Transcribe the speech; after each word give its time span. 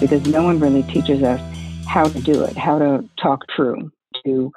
because 0.00 0.26
no 0.26 0.42
one 0.42 0.60
really 0.60 0.82
teaches 0.84 1.22
us 1.22 1.40
how 1.86 2.04
to 2.04 2.20
do 2.20 2.42
it, 2.44 2.56
how 2.56 2.78
to 2.78 3.08
talk 3.20 3.40
true, 3.54 3.90
to 4.24 4.52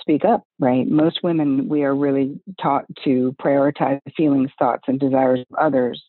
speak 0.00 0.24
up, 0.24 0.42
right? 0.58 0.86
Most 0.86 1.22
women, 1.22 1.68
we 1.68 1.82
are 1.84 1.94
really 1.94 2.40
taught 2.60 2.84
to 3.04 3.34
prioritize 3.40 4.00
the 4.04 4.12
feelings, 4.16 4.50
thoughts, 4.58 4.84
and 4.86 5.00
desires 5.00 5.40
of 5.40 5.56
others 5.58 6.02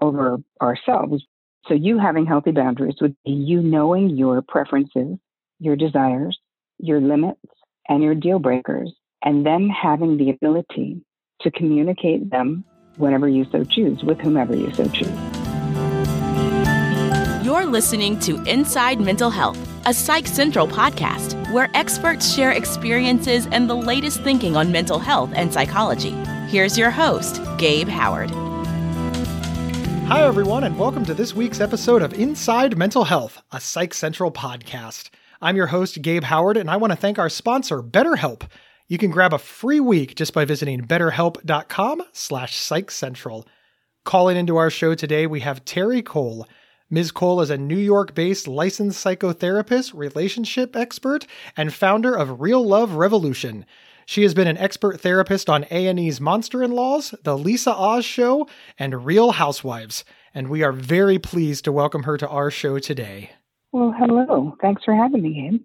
over 0.00 0.38
ourselves. 0.62 1.22
So, 1.66 1.74
you 1.74 1.98
having 1.98 2.24
healthy 2.24 2.52
boundaries 2.52 2.94
would 3.00 3.16
be 3.24 3.32
you 3.32 3.60
knowing 3.60 4.10
your 4.10 4.40
preferences, 4.40 5.18
your 5.58 5.76
desires, 5.76 6.38
your 6.78 7.00
limits, 7.00 7.40
and 7.88 8.02
your 8.02 8.14
deal 8.14 8.38
breakers, 8.38 8.92
and 9.22 9.44
then 9.44 9.68
having 9.68 10.16
the 10.16 10.30
ability 10.30 11.02
to 11.40 11.50
communicate 11.50 12.30
them 12.30 12.64
whenever 12.96 13.28
you 13.28 13.44
so 13.50 13.64
choose, 13.64 14.02
with 14.02 14.18
whomever 14.20 14.56
you 14.56 14.72
so 14.72 14.88
choose. 14.88 15.27
Listening 17.68 18.18
to 18.20 18.42
Inside 18.44 18.98
Mental 18.98 19.28
Health, 19.28 19.58
a 19.84 19.92
Psych 19.92 20.26
Central 20.26 20.66
podcast 20.66 21.52
where 21.52 21.70
experts 21.74 22.32
share 22.32 22.52
experiences 22.52 23.46
and 23.52 23.68
the 23.68 23.76
latest 23.76 24.22
thinking 24.22 24.56
on 24.56 24.72
mental 24.72 24.98
health 24.98 25.30
and 25.34 25.52
psychology. 25.52 26.12
Here's 26.48 26.78
your 26.78 26.90
host, 26.90 27.42
Gabe 27.58 27.88
Howard. 27.88 28.30
Hi, 30.08 30.22
everyone, 30.22 30.64
and 30.64 30.78
welcome 30.78 31.04
to 31.04 31.12
this 31.12 31.34
week's 31.34 31.60
episode 31.60 32.00
of 32.00 32.14
Inside 32.14 32.78
Mental 32.78 33.04
Health, 33.04 33.42
a 33.52 33.60
Psych 33.60 33.92
Central 33.92 34.32
podcast. 34.32 35.10
I'm 35.42 35.54
your 35.54 35.66
host, 35.66 36.00
Gabe 36.00 36.24
Howard, 36.24 36.56
and 36.56 36.70
I 36.70 36.78
want 36.78 36.92
to 36.92 36.96
thank 36.96 37.18
our 37.18 37.28
sponsor, 37.28 37.82
BetterHelp. 37.82 38.48
You 38.88 38.96
can 38.96 39.10
grab 39.10 39.34
a 39.34 39.38
free 39.38 39.80
week 39.80 40.14
just 40.14 40.32
by 40.32 40.46
visiting 40.46 40.86
betterhelp.com 40.86 42.02
slash 42.14 42.58
psychcentral. 42.58 43.46
Calling 44.06 44.38
into 44.38 44.56
our 44.56 44.70
show 44.70 44.94
today, 44.94 45.26
we 45.26 45.40
have 45.40 45.66
Terry 45.66 46.00
Cole. 46.00 46.46
Ms. 46.90 47.10
Cole 47.10 47.42
is 47.42 47.50
a 47.50 47.58
New 47.58 47.76
York-based 47.76 48.48
licensed 48.48 49.04
psychotherapist, 49.04 49.92
relationship 49.92 50.74
expert, 50.74 51.26
and 51.54 51.74
founder 51.74 52.14
of 52.14 52.40
Real 52.40 52.66
Love 52.66 52.92
Revolution. 52.92 53.66
She 54.06 54.22
has 54.22 54.32
been 54.32 54.48
an 54.48 54.56
expert 54.56 54.98
therapist 54.98 55.50
on 55.50 55.66
A&E's 55.70 56.18
Monster-in-Laws, 56.18 57.14
The 57.24 57.36
Lisa 57.36 57.74
Oz 57.74 58.06
Show, 58.06 58.48
and 58.78 59.04
Real 59.04 59.32
Housewives, 59.32 60.02
and 60.32 60.48
we 60.48 60.62
are 60.62 60.72
very 60.72 61.18
pleased 61.18 61.64
to 61.64 61.72
welcome 61.72 62.04
her 62.04 62.16
to 62.16 62.28
our 62.28 62.50
show 62.50 62.78
today. 62.78 63.32
Well, 63.70 63.94
hello. 63.98 64.56
Thanks 64.62 64.82
for 64.82 64.94
having 64.94 65.20
me, 65.20 65.34
Gabe. 65.34 65.60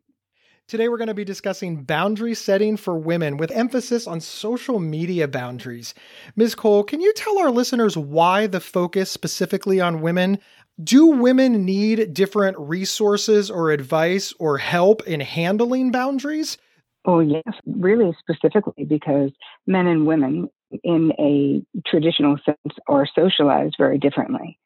Today, 0.68 0.88
we're 0.90 0.98
going 0.98 1.08
to 1.08 1.14
be 1.14 1.26
discussing 1.26 1.84
boundary 1.84 2.34
setting 2.34 2.78
for 2.78 2.98
women 2.98 3.36
with 3.36 3.52
emphasis 3.52 4.08
on 4.08 4.22
social 4.22 4.80
media 4.80 5.28
boundaries. 5.28 5.94
Ms. 6.38 6.56
Cole, 6.56 6.84
can 6.84 7.02
you 7.02 7.14
tell 7.14 7.38
our 7.40 7.52
listeners 7.52 7.98
why 7.98 8.48
the 8.48 8.62
focus 8.62 9.12
specifically 9.12 9.82
on 9.82 10.02
women? 10.02 10.40
Do 10.82 11.06
women 11.08 11.66
need 11.66 12.14
different 12.14 12.58
resources 12.58 13.52
or 13.52 13.72
advice 13.72 14.34
or 14.40 14.58
help 14.58 15.06
in 15.08 15.20
handling 15.20 15.92
boundaries? 15.92 16.58
Oh, 17.06 17.20
yes, 17.20 17.44
really 17.66 18.16
specifically 18.20 18.86
because 18.86 19.32
men 19.68 19.88
and 19.88 20.08
women, 20.08 20.50
in 20.84 21.12
a 21.20 21.62
traditional 21.88 22.38
sense, 22.44 22.78
are 22.88 23.06
socialized 23.14 23.76
very 23.78 24.00
differently. 24.00 24.58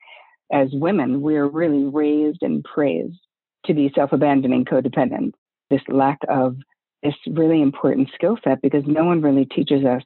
As 0.51 0.69
women, 0.71 1.21
we 1.21 1.35
are 1.35 1.49
really 1.49 1.83
raised 1.83 2.41
and 2.41 2.63
praised 2.63 3.19
to 3.65 3.73
be 3.73 3.91
self 3.93 4.13
abandoning 4.13 4.63
codependent 4.63 5.33
this 5.69 5.81
lack 5.89 6.19
of 6.29 6.55
this 7.03 7.15
really 7.27 7.61
important 7.61 8.09
skill 8.15 8.37
set 8.43 8.61
because 8.61 8.83
no 8.85 9.03
one 9.03 9.21
really 9.21 9.45
teaches 9.45 9.83
us 9.83 10.01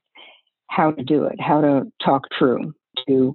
how 0.67 0.91
to 0.91 1.03
do 1.03 1.25
it, 1.25 1.39
how 1.39 1.61
to 1.61 1.83
talk 2.03 2.23
true, 2.37 2.73
to 3.07 3.33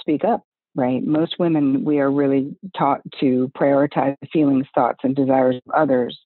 speak 0.00 0.22
up, 0.24 0.42
right? 0.74 1.02
Most 1.04 1.36
women, 1.38 1.84
we 1.84 1.98
are 2.00 2.10
really 2.10 2.56
taught 2.76 3.00
to 3.20 3.50
prioritize 3.56 4.16
feelings, 4.32 4.66
thoughts, 4.74 5.00
and 5.02 5.14
desires 5.14 5.56
of 5.66 5.74
others 5.74 6.18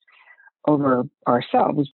over 0.67 1.05
ourselves. 1.27 1.91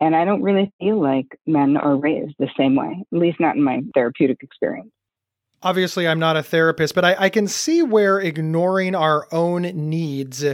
And 0.00 0.16
I 0.16 0.24
don't 0.24 0.42
really 0.42 0.72
feel 0.80 1.00
like 1.00 1.26
men 1.46 1.76
are 1.76 1.96
raised 1.96 2.34
the 2.38 2.50
same 2.58 2.74
way, 2.74 3.04
at 3.12 3.18
least 3.18 3.38
not 3.38 3.56
in 3.56 3.62
my 3.62 3.82
therapeutic 3.94 4.42
experience. 4.42 4.90
Obviously, 5.62 6.08
I'm 6.08 6.18
not 6.18 6.36
a 6.36 6.42
therapist, 6.42 6.94
but 6.94 7.04
I, 7.04 7.14
I 7.18 7.28
can 7.28 7.46
see 7.46 7.82
where 7.82 8.18
ignoring 8.18 8.96
our 8.96 9.28
own 9.30 9.62
needs 9.62 10.44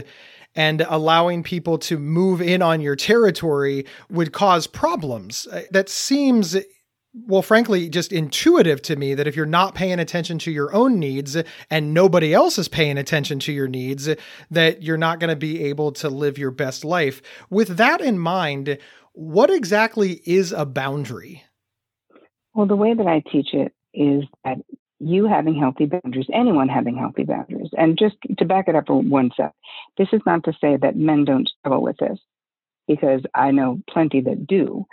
and 0.55 0.81
allowing 0.81 1.41
people 1.41 1.79
to 1.79 1.97
move 1.97 2.41
in 2.41 2.61
on 2.61 2.81
your 2.81 2.95
territory 2.95 3.85
would 4.09 4.33
cause 4.33 4.67
problems. 4.67 5.47
Uh, 5.51 5.61
that 5.71 5.89
seems 5.89 6.55
well, 7.13 7.41
frankly, 7.41 7.89
just 7.89 8.11
intuitive 8.11 8.81
to 8.83 8.95
me 8.95 9.15
that 9.15 9.27
if 9.27 9.35
you're 9.35 9.45
not 9.45 9.75
paying 9.75 9.99
attention 9.99 10.37
to 10.39 10.51
your 10.51 10.73
own 10.73 10.99
needs 10.99 11.35
and 11.69 11.93
nobody 11.93 12.33
else 12.33 12.57
is 12.59 12.67
paying 12.67 12.97
attention 12.97 13.39
to 13.39 13.51
your 13.51 13.67
needs, 13.67 14.07
that 14.51 14.83
you're 14.83 14.97
not 14.97 15.19
going 15.19 15.31
to 15.31 15.35
be 15.35 15.63
able 15.63 15.91
to 15.93 16.09
live 16.09 16.37
your 16.37 16.51
best 16.51 16.85
life. 16.85 17.21
With 17.49 17.77
that 17.77 18.01
in 18.01 18.19
mind, 18.19 18.77
what 19.13 19.49
exactly 19.49 20.21
is 20.25 20.51
a 20.51 20.65
boundary? 20.65 21.43
Well, 22.53 22.67
the 22.67 22.75
way 22.75 22.93
that 22.93 23.07
I 23.07 23.23
teach 23.31 23.53
it 23.53 23.73
is 23.93 24.23
that 24.45 24.57
you 24.99 25.25
having 25.27 25.57
healthy 25.57 25.85
boundaries, 25.85 26.27
anyone 26.33 26.67
having 26.67 26.97
healthy 26.97 27.23
boundaries. 27.23 27.69
And 27.77 27.97
just 27.97 28.17
to 28.37 28.45
back 28.45 28.67
it 28.67 28.75
up 28.75 28.89
one 28.89 29.31
sec, 29.35 29.53
this 29.97 30.09
is 30.13 30.21
not 30.25 30.43
to 30.43 30.53
say 30.61 30.77
that 30.77 30.95
men 30.95 31.25
don't 31.25 31.49
struggle 31.59 31.81
with 31.81 31.97
this, 31.97 32.19
because 32.87 33.21
I 33.33 33.51
know 33.51 33.81
plenty 33.89 34.21
that 34.21 34.45
do. 34.45 34.85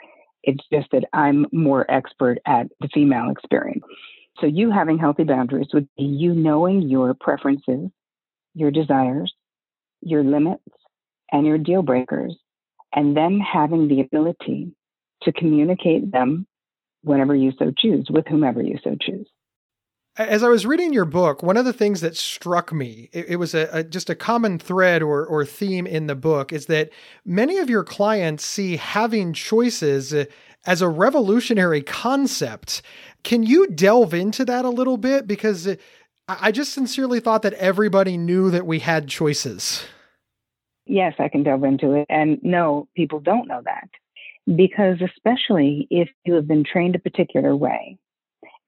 It's 0.47 0.65
just 0.73 0.91
that 0.93 1.05
I'm 1.13 1.47
more 1.53 1.91
expert 1.91 2.39
at 2.47 2.69
the 2.81 2.89
female 2.95 3.31
experience. 3.31 3.85
So, 4.41 4.47
you 4.47 4.71
having 4.71 4.99
healthy 4.99 5.25
boundaries 5.25 5.69
would 5.75 5.89
be 5.97 6.05
you 6.05 6.35
knowing 6.35 6.83
your 6.83 7.15
preferences, 7.15 7.91
your 8.55 8.71
desires, 8.71 9.35
your 10.01 10.23
limits, 10.25 10.63
and 11.33 11.47
your 11.47 11.59
deal 11.59 11.83
breakers, 11.83 12.37
and 12.95 13.17
then 13.17 13.41
having 13.41 13.89
the 13.89 14.01
ability 14.01 14.73
to 15.23 15.33
communicate 15.33 16.13
them 16.13 16.47
whenever 17.03 17.35
you 17.35 17.53
so 17.59 17.73
choose, 17.77 18.07
with 18.11 18.27
whomever 18.29 18.63
you 18.63 18.79
so 18.85 18.97
choose. 19.01 19.29
As 20.19 20.43
I 20.43 20.49
was 20.49 20.65
reading 20.65 20.95
your 20.95 21.05
book, 21.05 21.43
one 21.43 21.59
of 21.59 21.67
the 21.67 21.75
things 21.75 22.01
that 22.01 22.17
struck 22.17 22.73
me, 22.73 23.11
it, 23.13 23.27
it 23.31 23.37
was 23.37 23.55
a, 23.55 23.69
a, 23.71 23.85
just 23.85 24.09
a 24.09 24.15
common 24.15 24.59
thread 24.59 25.03
or, 25.03 25.27
or 25.27 25.45
theme 25.45 25.87
in 25.87 26.07
the 26.07 26.15
book, 26.15 26.55
is 26.55 26.67
that 26.67 26.91
many 27.27 27.59
of 27.59 27.69
your 27.69 27.85
clients 27.85 28.45
see 28.45 28.77
having 28.77 29.35
choices 29.35 30.15
uh, 30.15 30.25
as 30.65 30.81
a 30.81 30.89
revolutionary 30.89 31.83
concept. 31.83 32.81
Can 33.25 33.43
you 33.43 33.67
delve 33.67 34.15
into 34.15 34.45
that 34.47 34.65
a 34.65 34.71
little 34.71 34.97
bit? 34.97 35.27
Because 35.27 35.67
uh, 35.67 35.77
I 36.29 36.51
just 36.51 36.73
sincerely 36.73 37.21
thought 37.21 37.43
that 37.43 37.53
everybody 37.55 38.17
knew 38.17 38.51
that 38.51 38.67
we 38.67 38.79
had 38.79 39.09
choices. 39.09 39.85
Yes, 40.87 41.13
I 41.19 41.29
can 41.29 41.43
delve 41.43 41.65
into 41.65 41.93
it. 41.93 42.07
And 42.09 42.39
no, 42.43 42.89
people 42.97 43.21
don't 43.21 43.49
know 43.49 43.61
that. 43.65 43.91
Because 44.57 44.97
especially 45.03 45.89
if 45.91 46.09
you 46.25 46.35
have 46.35 46.49
been 46.49 46.65
trained 46.65 46.95
a 46.95 47.01
particular 47.01 47.55
way, 47.55 47.99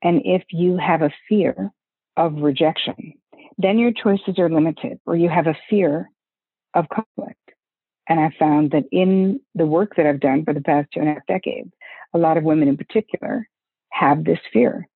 and 0.02 0.22
if 0.24 0.42
you 0.50 0.76
have 0.76 1.02
a 1.02 1.12
fear 1.28 1.70
of 2.16 2.34
rejection, 2.36 3.14
then 3.56 3.78
your 3.78 3.92
choices 3.92 4.38
are 4.38 4.48
limited, 4.48 4.98
or 5.06 5.16
you 5.16 5.28
have 5.28 5.46
a 5.46 5.58
fear 5.68 6.10
of 6.74 6.86
conflict. 6.88 7.36
And 8.08 8.20
I 8.20 8.30
found 8.38 8.70
that 8.70 8.84
in 8.90 9.40
the 9.54 9.66
work 9.66 9.96
that 9.96 10.06
I've 10.06 10.20
done 10.20 10.44
for 10.44 10.54
the 10.54 10.60
past 10.60 10.88
two 10.92 11.00
and 11.00 11.08
a 11.08 11.14
half 11.14 11.26
decades, 11.26 11.70
a 12.14 12.18
lot 12.18 12.36
of 12.36 12.44
women 12.44 12.68
in 12.68 12.76
particular 12.76 13.48
have 13.90 14.24
this 14.24 14.38
fear. 14.52 14.88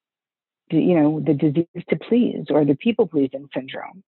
You 0.71 0.99
know, 0.99 1.21
the 1.21 1.35
disease 1.35 1.85
to 1.91 1.97
please 1.97 2.47
or 2.49 2.65
the 2.65 2.77
people 2.77 3.07
pleasing 3.07 3.49
syndrome. 3.55 4.03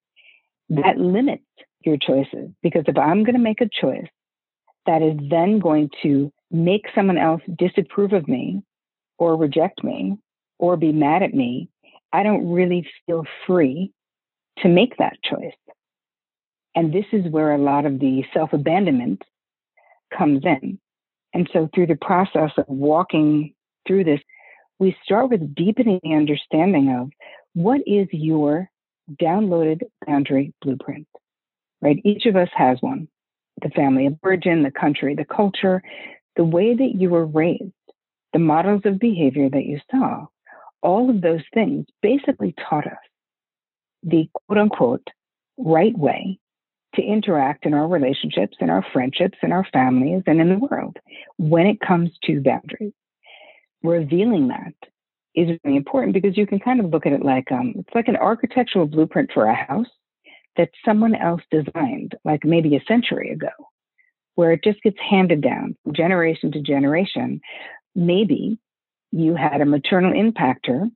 That 0.71 0.99
limits 0.99 1.45
your 1.85 1.99
choices 1.99 2.51
because 2.63 2.85
if 2.87 2.97
I'm 2.97 3.23
going 3.23 3.35
to 3.35 3.41
make 3.41 3.61
a 3.61 3.69
choice 3.69 4.09
that 4.87 5.03
is 5.03 5.19
then 5.29 5.59
going 5.59 5.91
to 6.03 6.33
make 6.51 6.87
someone 6.95 7.19
else 7.19 7.43
disapprove 7.59 8.15
of 8.15 8.27
me 8.29 8.63
or 9.19 9.37
reject 9.37 9.85
me, 9.85 10.17
or 10.59 10.77
be 10.77 10.93
mad 10.93 11.23
at 11.23 11.35
me, 11.35 11.69
I 12.13 12.23
don't 12.23 12.53
really 12.53 12.87
feel 13.07 13.25
free 13.47 13.93
to 14.59 14.69
make 14.69 14.97
that 14.99 15.17
choice. 15.23 15.55
And 16.75 16.93
this 16.93 17.07
is 17.13 17.31
where 17.31 17.53
a 17.53 17.59
lot 17.59 17.87
of 17.87 17.99
the 17.99 18.25
self 18.33 18.53
abandonment 18.53 19.23
comes 20.17 20.43
in. 20.45 20.79
And 21.33 21.49
so, 21.53 21.69
through 21.75 21.89
the 21.89 21.97
process 21.97 22.51
of 22.57 22.67
walking 22.69 23.55
through 23.87 24.05
this, 24.05 24.21
we 24.79 24.97
start 25.05 25.31
with 25.31 25.55
deepening 25.55 26.01
the 26.03 26.15
understanding 26.15 26.97
of 26.97 27.11
what 27.55 27.81
is 27.87 28.07
your 28.13 28.69
downloaded 29.21 29.83
boundary 30.07 30.53
blueprint, 30.63 31.07
right? 31.81 32.01
Each 32.05 32.27
of 32.27 32.37
us 32.37 32.49
has 32.57 32.79
one 32.81 33.09
the 33.63 33.71
family 33.71 34.07
of 34.07 34.17
origin, 34.23 34.63
the 34.63 34.71
country, 34.71 35.15
the 35.15 35.25
culture, 35.25 35.81
the 36.37 36.45
way 36.45 36.75
that 36.75 36.95
you 36.97 37.09
were 37.09 37.25
raised, 37.25 37.73
the 38.33 38.39
models 38.39 38.83
of 38.85 38.99
behavior 38.99 39.49
that 39.49 39.65
you 39.65 39.79
saw 39.91 40.27
all 40.85 41.11
of 41.11 41.21
those 41.23 41.43
things 41.53 41.87
basically 42.03 42.55
taught 42.69 42.87
us 42.87 42.93
the 44.05 44.29
quote 44.47 44.59
unquote 44.59 45.09
right 45.57 45.97
way 45.99 46.39
to 46.95 47.03
interact 47.03 47.67
in 47.67 47.75
our 47.75 47.89
relationships, 47.89 48.57
in 48.61 48.71
our 48.71 48.85
friendships, 48.93 49.39
in 49.43 49.51
our 49.51 49.67
families, 49.73 50.23
and 50.27 50.41
in 50.41 50.49
the 50.49 50.59
world 50.59 50.97
when 51.39 51.67
it 51.67 51.81
comes 51.81 52.11
to 52.25 52.41
boundaries. 52.41 52.93
Revealing 53.83 54.49
that 54.49 54.75
is 55.35 55.59
really 55.65 55.77
important 55.77 56.15
because 56.15 56.37
you 56.37 56.47
can 56.47 56.61
kind 56.61 56.79
of 56.81 56.91
look 56.91 57.07
at 57.07 57.13
it 57.13 57.25
like 57.25 57.51
um, 57.51 57.75
it's 57.77 57.95
like 57.95 58.09
an 58.09 58.17
architectural 58.17 58.87
blueprint 58.87 59.31
for 59.33 59.47
a 59.47 59.55
house. 59.55 59.89
that 60.57 60.71
someone 60.85 61.17
else 61.17 61.43
designed, 61.51 62.15
like 62.25 62.45
maybe 62.45 62.77
a 62.77 62.85
century 62.87 63.31
ago, 63.31 63.49
where 64.37 64.53
it 64.53 64.63
just 64.63 64.81
gets 64.83 64.97
handed 65.01 65.41
down 65.41 65.77
generation 65.93 66.53
to 66.53 66.61
generation. 66.61 67.41
Maybe 67.97 68.59
you 69.15 69.37
had 69.37 69.61
a 69.61 69.67
maternal 69.67 70.13
impactor 70.13 70.91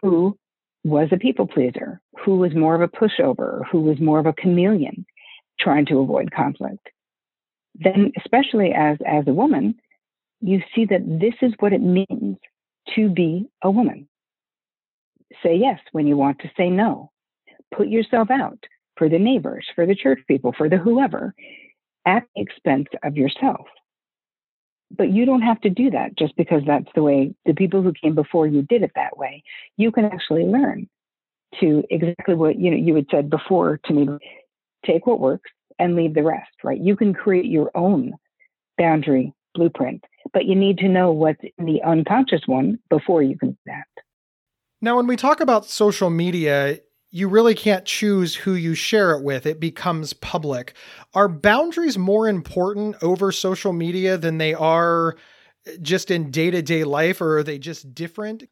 who 0.00 0.38
was 0.84 1.08
a 1.10 1.16
people 1.16 1.46
pleaser, 1.46 2.00
who 2.24 2.36
was 2.36 2.54
more 2.54 2.76
of 2.76 2.80
a 2.80 2.88
pushover, 2.88 3.62
who 3.70 3.80
was 3.80 3.98
more 4.00 4.20
of 4.20 4.26
a 4.26 4.32
chameleon 4.32 5.04
trying 5.58 5.84
to 5.86 5.98
avoid 5.98 6.30
conflict. 6.30 6.88
Then, 7.74 8.12
especially 8.16 8.72
as, 8.72 8.98
as 9.04 9.26
a 9.26 9.32
woman, 9.32 9.74
you 10.40 10.62
see 10.72 10.84
that 10.84 11.02
this 11.04 11.34
is 11.42 11.52
what 11.58 11.72
it 11.72 11.80
means 11.80 12.36
to 12.94 13.08
be 13.08 13.48
a 13.62 13.70
woman. 13.70 14.08
Say 15.42 15.56
yes 15.56 15.80
when 15.90 16.06
you 16.06 16.16
want 16.16 16.38
to 16.40 16.50
say 16.56 16.70
no. 16.70 17.10
Put 17.76 17.88
yourself 17.88 18.30
out 18.30 18.58
for 18.96 19.08
the 19.08 19.18
neighbors, 19.18 19.66
for 19.74 19.84
the 19.84 19.96
church 19.96 20.20
people, 20.28 20.54
for 20.56 20.68
the 20.68 20.78
whoever 20.78 21.34
at 22.06 22.22
the 22.34 22.42
expense 22.42 22.86
of 23.02 23.16
yourself. 23.16 23.66
But 24.90 25.10
you 25.10 25.26
don't 25.26 25.42
have 25.42 25.60
to 25.62 25.70
do 25.70 25.90
that 25.90 26.16
just 26.16 26.34
because 26.36 26.62
that's 26.66 26.88
the 26.94 27.02
way 27.02 27.34
the 27.44 27.54
people 27.54 27.82
who 27.82 27.92
came 27.92 28.14
before 28.14 28.46
you 28.46 28.62
did 28.62 28.82
it 28.82 28.92
that 28.94 29.18
way. 29.18 29.42
You 29.76 29.92
can 29.92 30.06
actually 30.06 30.44
learn 30.44 30.88
to 31.60 31.84
exactly 31.90 32.34
what 32.34 32.58
you 32.58 32.70
know 32.70 32.76
you 32.76 32.94
had 32.94 33.06
said 33.10 33.30
before 33.30 33.80
to 33.84 33.92
me 33.92 34.08
take 34.84 35.06
what 35.06 35.20
works 35.20 35.50
and 35.78 35.94
leave 35.94 36.14
the 36.14 36.22
rest, 36.22 36.50
right? 36.64 36.80
You 36.80 36.96
can 36.96 37.14
create 37.14 37.46
your 37.46 37.70
own 37.74 38.14
boundary 38.76 39.32
blueprint, 39.54 40.04
but 40.32 40.44
you 40.44 40.54
need 40.54 40.78
to 40.78 40.88
know 40.88 41.12
what's 41.12 41.40
in 41.58 41.64
the 41.64 41.82
unconscious 41.82 42.42
one 42.46 42.78
before 42.90 43.22
you 43.22 43.38
can 43.38 43.50
do 43.50 43.58
that. 43.66 43.86
Now, 44.80 44.96
when 44.96 45.06
we 45.06 45.16
talk 45.16 45.40
about 45.40 45.66
social 45.66 46.10
media, 46.10 46.78
you 47.10 47.28
really 47.28 47.54
can't 47.54 47.84
choose 47.84 48.34
who 48.34 48.52
you 48.52 48.74
share 48.74 49.12
it 49.12 49.22
with. 49.22 49.46
It 49.46 49.60
becomes 49.60 50.12
public. 50.12 50.74
Are 51.14 51.28
boundaries 51.28 51.96
more 51.96 52.28
important 52.28 52.96
over 53.02 53.32
social 53.32 53.72
media 53.72 54.18
than 54.18 54.38
they 54.38 54.54
are 54.54 55.16
just 55.80 56.10
in 56.10 56.30
day 56.30 56.50
to 56.50 56.62
day 56.62 56.84
life, 56.84 57.20
or 57.20 57.38
are 57.38 57.42
they 57.42 57.58
just 57.58 57.94
different? 57.94 58.44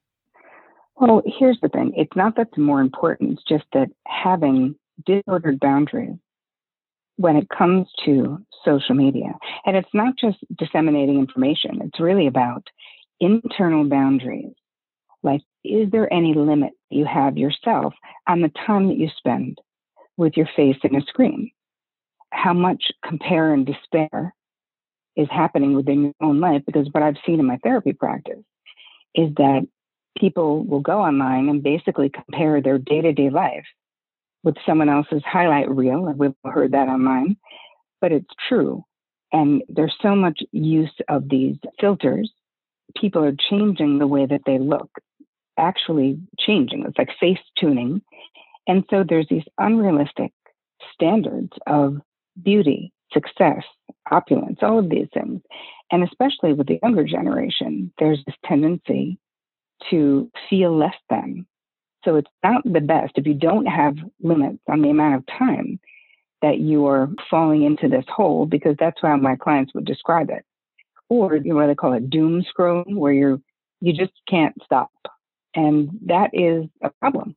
Well, 0.96 1.22
here's 1.38 1.58
the 1.60 1.68
thing 1.68 1.92
it's 1.96 2.16
not 2.16 2.36
that 2.36 2.48
it's 2.48 2.58
more 2.58 2.80
important, 2.80 3.32
it's 3.32 3.42
just 3.48 3.64
that 3.72 3.88
having 4.06 4.74
disordered 5.04 5.60
boundaries 5.60 6.16
when 7.16 7.36
it 7.36 7.48
comes 7.48 7.86
to 8.04 8.38
social 8.64 8.94
media, 8.94 9.32
and 9.64 9.76
it's 9.76 9.88
not 9.94 10.14
just 10.18 10.38
disseminating 10.56 11.18
information, 11.18 11.80
it's 11.82 12.00
really 12.00 12.26
about 12.26 12.66
internal 13.20 13.84
boundaries 13.84 14.52
like, 15.26 15.42
is 15.64 15.90
there 15.90 16.10
any 16.12 16.34
limit 16.34 16.72
you 16.90 17.04
have 17.04 17.36
yourself 17.36 17.94
on 18.28 18.42
the 18.42 18.52
time 18.66 18.88
that 18.88 18.96
you 18.96 19.08
spend 19.16 19.58
with 20.16 20.36
your 20.36 20.48
face 20.56 20.76
in 20.84 20.96
a 20.96 21.00
screen? 21.02 21.50
How 22.32 22.52
much 22.52 22.84
compare 23.04 23.52
and 23.52 23.66
despair 23.66 24.34
is 25.16 25.28
happening 25.30 25.74
within 25.74 26.02
your 26.04 26.14
own 26.20 26.40
life? 26.40 26.62
Because 26.66 26.88
what 26.92 27.02
I've 27.02 27.16
seen 27.24 27.40
in 27.40 27.46
my 27.46 27.58
therapy 27.62 27.92
practice 27.92 28.44
is 29.14 29.30
that 29.36 29.66
people 30.18 30.64
will 30.64 30.80
go 30.80 31.00
online 31.00 31.48
and 31.48 31.62
basically 31.62 32.10
compare 32.10 32.60
their 32.60 32.78
day 32.78 33.00
to 33.00 33.12
day 33.12 33.30
life 33.30 33.64
with 34.42 34.56
someone 34.64 34.88
else's 34.88 35.22
highlight 35.24 35.70
reel. 35.70 36.06
And 36.06 36.18
we've 36.18 36.34
heard 36.44 36.72
that 36.72 36.88
online, 36.88 37.36
but 38.00 38.12
it's 38.12 38.32
true. 38.48 38.84
And 39.32 39.62
there's 39.68 39.94
so 40.00 40.14
much 40.14 40.40
use 40.52 40.92
of 41.08 41.28
these 41.28 41.56
filters. 41.80 42.30
People 42.96 43.24
are 43.24 43.34
changing 43.50 43.98
the 43.98 44.06
way 44.06 44.24
that 44.26 44.42
they 44.46 44.58
look 44.58 44.90
actually 45.58 46.18
changing. 46.38 46.84
It's 46.86 46.98
like 46.98 47.10
face 47.20 47.38
tuning. 47.58 48.02
And 48.66 48.84
so 48.90 49.04
there's 49.08 49.28
these 49.28 49.44
unrealistic 49.58 50.32
standards 50.92 51.52
of 51.66 51.98
beauty, 52.42 52.92
success, 53.12 53.62
opulence, 54.10 54.58
all 54.62 54.78
of 54.78 54.90
these 54.90 55.08
things. 55.14 55.40
And 55.90 56.02
especially 56.02 56.52
with 56.52 56.66
the 56.66 56.78
younger 56.82 57.04
generation, 57.04 57.92
there's 57.98 58.22
this 58.26 58.36
tendency 58.44 59.18
to 59.90 60.30
feel 60.50 60.76
less 60.76 60.96
than. 61.10 61.46
So 62.04 62.16
it's 62.16 62.30
not 62.42 62.62
the 62.64 62.80
best 62.80 63.12
if 63.16 63.26
you 63.26 63.34
don't 63.34 63.66
have 63.66 63.96
limits 64.20 64.58
on 64.68 64.82
the 64.82 64.90
amount 64.90 65.16
of 65.16 65.26
time 65.26 65.80
that 66.42 66.58
you 66.58 66.86
are 66.86 67.08
falling 67.30 67.62
into 67.62 67.88
this 67.88 68.04
hole, 68.08 68.46
because 68.46 68.76
that's 68.78 69.00
how 69.00 69.16
my 69.16 69.36
clients 69.36 69.74
would 69.74 69.84
describe 69.84 70.30
it. 70.30 70.44
Or 71.08 71.36
you 71.36 71.50
know, 71.50 71.56
what 71.56 71.66
they 71.68 71.74
call 71.74 71.92
it 71.94 72.10
doom 72.10 72.44
scrolling, 72.44 72.96
where 72.96 73.12
you're 73.12 73.40
you 73.80 73.92
just 73.92 74.12
can't 74.28 74.54
stop. 74.64 74.90
And 75.56 75.90
that 76.06 76.30
is 76.32 76.66
a 76.82 76.90
problem. 77.00 77.34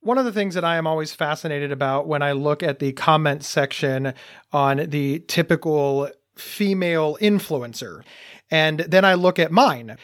One 0.00 0.18
of 0.18 0.24
the 0.24 0.32
things 0.32 0.54
that 0.54 0.64
I 0.64 0.76
am 0.76 0.86
always 0.86 1.12
fascinated 1.12 1.72
about 1.72 2.06
when 2.06 2.22
I 2.22 2.30
look 2.32 2.62
at 2.62 2.78
the 2.78 2.92
comment 2.92 3.44
section 3.44 4.14
on 4.52 4.88
the 4.88 5.18
typical 5.26 6.08
female 6.36 7.18
influencer, 7.20 8.02
and 8.50 8.80
then 8.80 9.04
I 9.04 9.14
look 9.14 9.40
at 9.40 9.50
mine, 9.50 9.96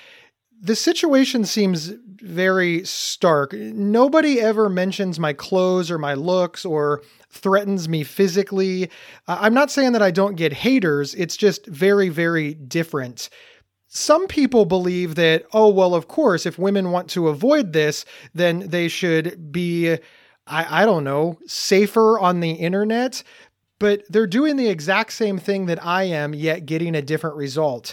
the 0.60 0.74
situation 0.74 1.44
seems 1.44 1.92
very 2.16 2.84
stark. 2.84 3.52
Nobody 3.52 4.40
ever 4.40 4.68
mentions 4.68 5.18
my 5.18 5.32
clothes 5.32 5.90
or 5.90 5.98
my 5.98 6.14
looks 6.14 6.64
or 6.64 7.02
threatens 7.30 7.88
me 7.88 8.04
physically. 8.04 8.90
I'm 9.26 9.54
not 9.54 9.70
saying 9.70 9.92
that 9.92 10.02
I 10.02 10.10
don't 10.10 10.36
get 10.36 10.52
haters, 10.52 11.14
it's 11.14 11.36
just 11.36 11.66
very, 11.66 12.08
very 12.08 12.54
different 12.54 13.28
some 13.94 14.26
people 14.26 14.64
believe 14.64 15.16
that, 15.16 15.44
oh, 15.52 15.68
well, 15.68 15.94
of 15.94 16.08
course, 16.08 16.46
if 16.46 16.58
women 16.58 16.92
want 16.92 17.10
to 17.10 17.28
avoid 17.28 17.74
this, 17.74 18.06
then 18.32 18.70
they 18.70 18.88
should 18.88 19.52
be, 19.52 19.98
I, 20.46 20.82
I 20.82 20.86
don't 20.86 21.04
know, 21.04 21.38
safer 21.46 22.18
on 22.18 22.40
the 22.40 22.52
internet. 22.52 23.22
But 23.78 24.04
they're 24.08 24.26
doing 24.26 24.56
the 24.56 24.70
exact 24.70 25.12
same 25.12 25.36
thing 25.36 25.66
that 25.66 25.84
I 25.84 26.04
am, 26.04 26.32
yet 26.32 26.64
getting 26.64 26.94
a 26.94 27.02
different 27.02 27.36
result. 27.36 27.92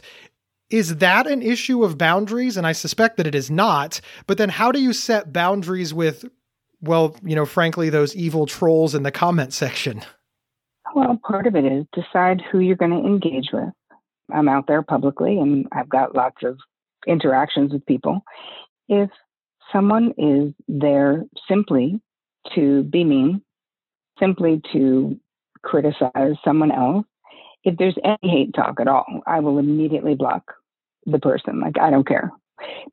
Is 0.70 0.98
that 0.98 1.28
an 1.28 1.42
issue 1.42 1.84
of 1.84 1.98
boundaries? 1.98 2.56
And 2.56 2.66
I 2.66 2.72
suspect 2.72 3.18
that 3.18 3.28
it 3.28 3.36
is 3.36 3.52
not. 3.52 4.00
But 4.26 4.38
then 4.38 4.48
how 4.48 4.72
do 4.72 4.82
you 4.82 4.94
set 4.94 5.34
boundaries 5.34 5.94
with, 5.94 6.24
well, 6.80 7.14
you 7.26 7.36
know, 7.36 7.46
frankly, 7.46 7.90
those 7.90 8.16
evil 8.16 8.46
trolls 8.46 8.96
in 8.96 9.04
the 9.04 9.12
comment 9.12 9.52
section? 9.52 10.02
Well, 10.96 11.20
part 11.28 11.46
of 11.46 11.58
it 11.58 11.66
is 11.66 11.86
decide 11.92 12.42
who 12.50 12.60
you're 12.60 12.78
going 12.78 12.92
to 12.92 13.06
engage 13.06 13.50
with. 13.52 13.74
I'm 14.34 14.50
out 14.50 14.68
there 14.68 14.82
publicly 14.82 15.40
and 15.40 15.68
I've 15.72 15.90
got 15.90 16.16
lots 16.16 16.44
of 16.44 16.58
interactions 17.08 17.72
with 17.72 17.86
people. 17.86 18.22
If 18.88 19.10
someone 19.72 20.14
is 20.18 20.54
there 20.68 21.26
simply 21.48 22.02
to 22.56 22.84
be 22.84 23.04
mean, 23.04 23.42
simply 24.20 24.62
to 24.74 25.20
criticize 25.64 26.36
someone 26.44 26.72
else, 26.72 27.06
if 27.64 27.78
there's 27.78 27.98
any 28.04 28.32
hate 28.32 28.54
talk 28.54 28.80
at 28.80 28.88
all, 28.88 29.22
I 29.28 29.40
will 29.40 29.60
immediately 29.60 30.16
block 30.16 30.44
the 31.06 31.20
person. 31.20 31.60
Like, 31.60 31.78
I 31.80 31.90
don't 31.90 32.08
care 32.08 32.32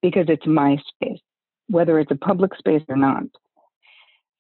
because 0.03 0.27
it's 0.29 0.47
my 0.47 0.77
space, 0.89 1.21
whether 1.69 1.99
it's 1.99 2.11
a 2.11 2.17
public 2.17 2.55
space 2.57 2.83
or 2.89 2.97
not. 2.97 3.25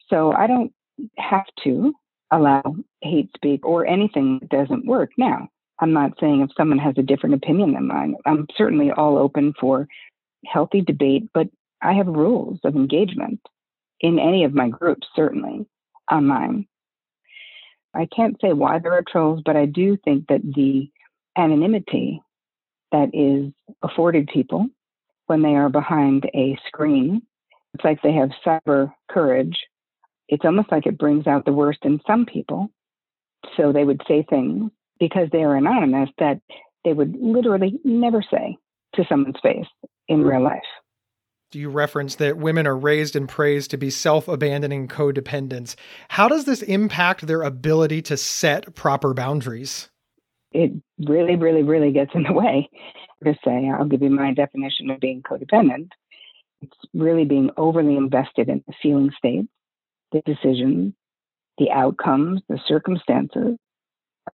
So 0.08 0.32
I 0.32 0.46
don't 0.46 0.72
have 1.18 1.46
to 1.64 1.94
allow 2.30 2.76
hate 3.02 3.30
speak 3.36 3.64
or 3.64 3.86
anything 3.86 4.40
that 4.40 4.48
doesn't 4.48 4.86
work. 4.86 5.10
Now, 5.16 5.48
I'm 5.78 5.92
not 5.92 6.18
saying 6.18 6.40
if 6.40 6.50
someone 6.56 6.78
has 6.78 6.94
a 6.96 7.02
different 7.02 7.34
opinion 7.34 7.74
than 7.74 7.86
mine, 7.86 8.16
I'm 8.24 8.46
certainly 8.56 8.90
all 8.90 9.18
open 9.18 9.52
for 9.60 9.86
healthy 10.46 10.80
debate, 10.80 11.28
but 11.34 11.48
I 11.82 11.92
have 11.94 12.06
rules 12.06 12.60
of 12.64 12.76
engagement 12.76 13.40
in 14.00 14.18
any 14.18 14.44
of 14.44 14.54
my 14.54 14.68
groups, 14.68 15.06
certainly 15.14 15.66
on 16.10 16.26
mine. 16.26 16.66
I 17.94 18.06
can't 18.14 18.40
say 18.40 18.52
why 18.52 18.78
there 18.78 18.92
are 18.92 19.04
trolls, 19.06 19.42
but 19.44 19.56
I 19.56 19.66
do 19.66 19.96
think 20.04 20.28
that 20.28 20.42
the 20.42 20.90
anonymity 21.36 22.22
that 22.92 23.10
is 23.14 23.52
afforded 23.82 24.28
people 24.28 24.68
when 25.26 25.42
they 25.42 25.56
are 25.56 25.68
behind 25.68 26.28
a 26.34 26.58
screen, 26.66 27.22
it's 27.74 27.84
like 27.84 28.00
they 28.02 28.12
have 28.12 28.30
cyber 28.44 28.92
courage. 29.10 29.58
It's 30.28 30.44
almost 30.44 30.70
like 30.70 30.86
it 30.86 30.98
brings 30.98 31.26
out 31.26 31.44
the 31.44 31.52
worst 31.52 31.80
in 31.82 32.00
some 32.06 32.26
people. 32.26 32.70
So 33.56 33.72
they 33.72 33.84
would 33.84 34.02
say 34.08 34.24
things 34.28 34.70
because 34.98 35.28
they 35.32 35.42
are 35.42 35.56
anonymous 35.56 36.10
that 36.18 36.40
they 36.84 36.92
would 36.92 37.16
literally 37.20 37.78
never 37.84 38.22
say 38.22 38.56
to 38.94 39.04
someone's 39.08 39.40
face 39.42 39.66
in 40.08 40.22
real 40.22 40.42
life. 40.42 40.62
Do 41.52 41.60
you 41.60 41.70
reference 41.70 42.16
that 42.16 42.38
women 42.38 42.66
are 42.66 42.76
raised 42.76 43.14
and 43.14 43.28
praised 43.28 43.70
to 43.70 43.76
be 43.76 43.90
self 43.90 44.26
abandoning 44.26 44.88
codependents? 44.88 45.76
How 46.08 46.28
does 46.28 46.44
this 46.44 46.62
impact 46.62 47.26
their 47.26 47.42
ability 47.42 48.02
to 48.02 48.16
set 48.16 48.74
proper 48.74 49.14
boundaries? 49.14 49.88
It 50.52 50.72
really, 50.98 51.36
really, 51.36 51.62
really 51.62 51.92
gets 51.92 52.10
in 52.14 52.24
the 52.24 52.32
way. 52.32 52.68
To 53.24 53.34
say, 53.44 53.70
I'll 53.70 53.86
give 53.86 54.02
you 54.02 54.10
my 54.10 54.34
definition 54.34 54.90
of 54.90 55.00
being 55.00 55.22
codependent. 55.22 55.88
It's 56.60 56.76
really 56.92 57.24
being 57.24 57.50
overly 57.56 57.96
invested 57.96 58.48
in 58.48 58.62
the 58.66 58.74
feeling 58.82 59.10
state, 59.16 59.46
the 60.12 60.22
decisions, 60.26 60.92
the 61.58 61.70
outcomes, 61.70 62.42
the 62.48 62.58
circumstances, 62.66 63.56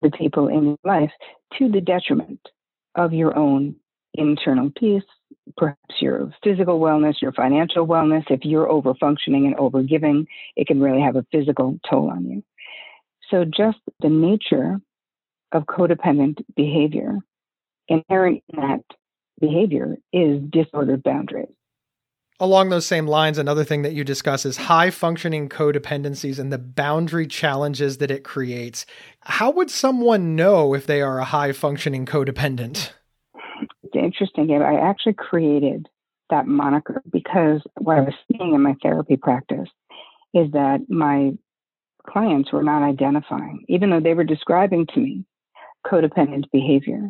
the 0.01 0.11
people 0.11 0.47
in 0.47 0.65
your 0.65 0.77
life 0.83 1.11
to 1.57 1.69
the 1.69 1.81
detriment 1.81 2.39
of 2.95 3.13
your 3.13 3.37
own 3.37 3.75
internal 4.13 4.71
peace, 4.75 5.03
perhaps 5.55 6.01
your 6.01 6.31
physical 6.43 6.79
wellness, 6.79 7.21
your 7.21 7.31
financial 7.31 7.85
wellness. 7.87 8.23
If 8.29 8.43
you're 8.43 8.69
over 8.69 8.93
functioning 8.95 9.45
and 9.45 9.55
over 9.55 9.83
giving, 9.83 10.27
it 10.55 10.67
can 10.67 10.81
really 10.81 11.01
have 11.01 11.15
a 11.15 11.25
physical 11.31 11.79
toll 11.89 12.09
on 12.09 12.25
you. 12.25 12.43
So, 13.29 13.45
just 13.45 13.79
the 13.99 14.09
nature 14.09 14.79
of 15.51 15.63
codependent 15.63 16.43
behavior, 16.55 17.17
inherent 17.87 18.43
in 18.49 18.59
that 18.61 18.83
behavior 19.39 19.97
is 20.11 20.41
disordered 20.49 21.03
boundaries. 21.03 21.56
Along 22.39 22.69
those 22.69 22.85
same 22.85 23.07
lines, 23.07 23.39
another 23.39 23.63
thing 23.63 23.81
that 23.81 23.93
you 23.93 24.03
discuss 24.03 24.45
is 24.45 24.57
high 24.57 24.91
functioning 24.91 25.49
codependencies 25.49 26.37
and 26.37 26.53
the 26.53 26.59
boundary 26.59 27.25
challenges 27.25 27.97
that 27.97 28.11
it 28.11 28.23
creates. 28.23 28.85
How 29.21 29.49
would 29.49 29.71
someone 29.71 30.35
know 30.35 30.75
if 30.75 30.85
they 30.85 31.01
are 31.01 31.17
a 31.17 31.25
high 31.25 31.51
functioning 31.51 32.05
codependent? 32.05 32.91
It's 33.81 33.95
interesting. 33.95 34.51
I 34.51 34.79
actually 34.79 35.13
created 35.13 35.87
that 36.29 36.45
moniker 36.45 37.01
because 37.11 37.61
what 37.79 37.97
I 37.97 38.01
was 38.01 38.13
seeing 38.31 38.53
in 38.53 38.61
my 38.61 38.75
therapy 38.83 39.17
practice 39.17 39.69
is 40.35 40.51
that 40.51 40.81
my 40.89 41.31
clients 42.07 42.51
were 42.51 42.63
not 42.63 42.83
identifying, 42.83 43.65
even 43.67 43.89
though 43.89 43.99
they 43.99 44.13
were 44.13 44.23
describing 44.23 44.85
to 44.93 44.99
me 44.99 45.25
codependent 45.87 46.51
behavior. 46.51 47.09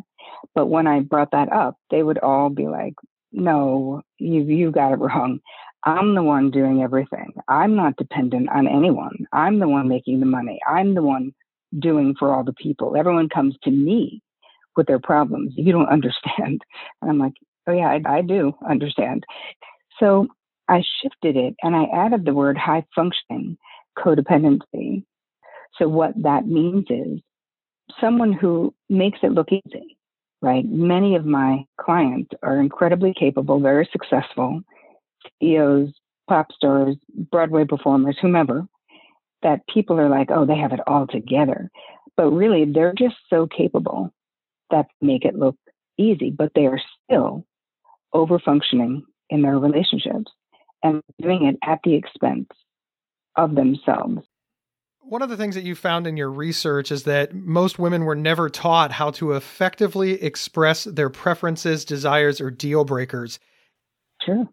But 0.54 0.66
when 0.66 0.86
I 0.86 1.00
brought 1.00 1.32
that 1.32 1.52
up, 1.52 1.76
they 1.90 2.02
would 2.02 2.18
all 2.18 2.48
be 2.48 2.66
like, 2.66 2.94
no, 3.32 4.02
you 4.18 4.42
you 4.42 4.70
got 4.70 4.92
it 4.92 4.98
wrong. 4.98 5.40
I'm 5.84 6.14
the 6.14 6.22
one 6.22 6.50
doing 6.50 6.82
everything. 6.82 7.32
I'm 7.48 7.76
not 7.76 7.96
dependent 7.96 8.48
on 8.50 8.66
anyone. 8.66 9.26
I'm 9.32 9.58
the 9.60 9.68
one 9.68 9.88
making 9.88 10.20
the 10.20 10.26
money. 10.26 10.58
I'm 10.68 10.94
the 10.94 11.02
one 11.02 11.32
doing 11.78 12.14
for 12.18 12.34
all 12.34 12.44
the 12.44 12.54
people. 12.54 12.96
Everyone 12.96 13.28
comes 13.28 13.56
to 13.64 13.70
me 13.70 14.22
with 14.76 14.86
their 14.86 14.98
problems. 14.98 15.52
You 15.56 15.72
don't 15.72 15.88
understand. 15.90 16.62
And 17.02 17.10
I'm 17.10 17.18
like, 17.18 17.34
oh 17.66 17.72
yeah, 17.72 17.88
I, 17.88 18.18
I 18.18 18.22
do 18.22 18.54
understand. 18.68 19.24
So 20.00 20.28
I 20.68 20.82
shifted 21.02 21.36
it 21.36 21.54
and 21.62 21.76
I 21.76 21.84
added 21.94 22.24
the 22.24 22.34
word 22.34 22.58
high 22.58 22.84
functioning 22.94 23.56
codependency. 23.98 25.04
So 25.78 25.88
what 25.88 26.12
that 26.22 26.46
means 26.46 26.86
is 26.90 27.20
someone 28.00 28.32
who 28.32 28.74
makes 28.88 29.20
it 29.22 29.32
look 29.32 29.48
easy 29.52 29.97
right? 30.40 30.64
Many 30.64 31.16
of 31.16 31.24
my 31.24 31.64
clients 31.80 32.30
are 32.42 32.60
incredibly 32.60 33.14
capable, 33.14 33.60
very 33.60 33.88
successful 33.90 34.62
CEOs, 35.40 35.92
pop 36.28 36.52
stars, 36.52 36.96
Broadway 37.30 37.64
performers, 37.64 38.16
whomever, 38.20 38.66
that 39.42 39.66
people 39.72 39.98
are 39.98 40.08
like, 40.08 40.30
oh, 40.30 40.44
they 40.46 40.56
have 40.56 40.72
it 40.72 40.80
all 40.86 41.06
together. 41.06 41.70
But 42.16 42.30
really, 42.30 42.64
they're 42.64 42.94
just 42.96 43.16
so 43.30 43.46
capable 43.46 44.12
that 44.70 44.86
make 45.00 45.24
it 45.24 45.36
look 45.36 45.56
easy, 45.96 46.30
but 46.30 46.52
they 46.54 46.66
are 46.66 46.80
still 47.04 47.46
over 48.12 48.38
functioning 48.38 49.04
in 49.30 49.42
their 49.42 49.58
relationships 49.58 50.30
and 50.82 51.02
doing 51.20 51.44
it 51.44 51.56
at 51.62 51.80
the 51.84 51.94
expense 51.94 52.48
of 53.36 53.54
themselves. 53.54 54.20
One 55.08 55.22
of 55.22 55.30
the 55.30 55.38
things 55.38 55.54
that 55.54 55.64
you 55.64 55.74
found 55.74 56.06
in 56.06 56.18
your 56.18 56.30
research 56.30 56.92
is 56.92 57.04
that 57.04 57.34
most 57.34 57.78
women 57.78 58.04
were 58.04 58.14
never 58.14 58.50
taught 58.50 58.92
how 58.92 59.10
to 59.12 59.32
effectively 59.32 60.22
express 60.22 60.84
their 60.84 61.08
preferences, 61.08 61.86
desires, 61.86 62.42
or 62.42 62.50
deal 62.50 62.84
breakers. 62.84 63.38
Sure. 64.20 64.46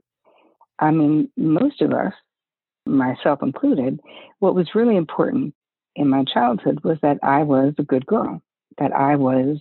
I 0.80 0.92
mean, 0.92 1.30
most 1.36 1.82
of 1.82 1.92
us, 1.92 2.14
myself 2.86 3.44
included, 3.44 4.00
what 4.40 4.56
was 4.56 4.74
really 4.74 4.96
important 4.96 5.54
in 5.98 6.08
my 6.08 6.24
childhood 6.24 6.80
was 6.86 7.00
that 7.02 7.18
I 7.22 7.44
was 7.44 7.74
a 7.78 7.84
good 7.84 8.06
girl, 8.06 8.42
that 8.78 8.94
I 8.94 9.18
was 9.18 9.58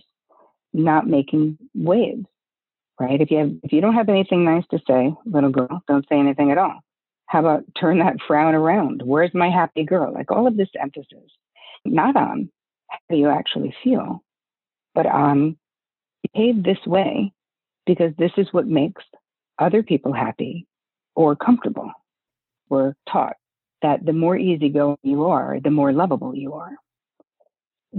not 0.71 1.07
making 1.07 1.57
waves, 1.73 2.25
right? 3.01 3.19
If 3.19 3.31
you 3.31 3.39
have, 3.39 3.51
if 3.63 3.73
you 3.73 3.81
don't 3.81 3.95
have 3.95 4.07
anything 4.07 4.45
nice 4.45 4.63
to 4.71 4.79
say, 4.87 5.13
little 5.25 5.51
girl, 5.51 5.83
don't 5.89 6.07
say 6.07 6.17
anything 6.17 6.51
at 6.51 6.57
all. 6.57 6.84
How 7.27 7.39
about 7.39 7.63
turn 7.79 7.99
that 7.99 8.17
frown 8.27 8.55
around? 8.55 9.01
Where's 9.03 9.33
my 9.33 9.49
happy 9.49 9.83
girl? 9.83 10.13
Like 10.13 10.31
all 10.31 10.47
of 10.47 10.57
this 10.57 10.69
emphasis, 10.79 11.31
not 11.83 12.15
on 12.15 12.51
how 12.89 13.15
you 13.15 13.29
actually 13.29 13.75
feel, 13.83 14.23
but 14.93 15.05
on 15.05 15.57
behave 16.33 16.63
this 16.63 16.77
way 16.85 17.33
because 17.85 18.13
this 18.17 18.31
is 18.37 18.47
what 18.51 18.67
makes 18.67 19.03
other 19.59 19.83
people 19.83 20.13
happy 20.13 20.67
or 21.15 21.35
comfortable. 21.35 21.91
We're 22.69 22.93
taught 23.11 23.35
that 23.81 24.05
the 24.05 24.13
more 24.13 24.37
easygoing 24.37 24.97
you 25.03 25.25
are, 25.25 25.59
the 25.63 25.71
more 25.71 25.93
lovable 25.93 26.35
you 26.35 26.53
are 26.53 26.75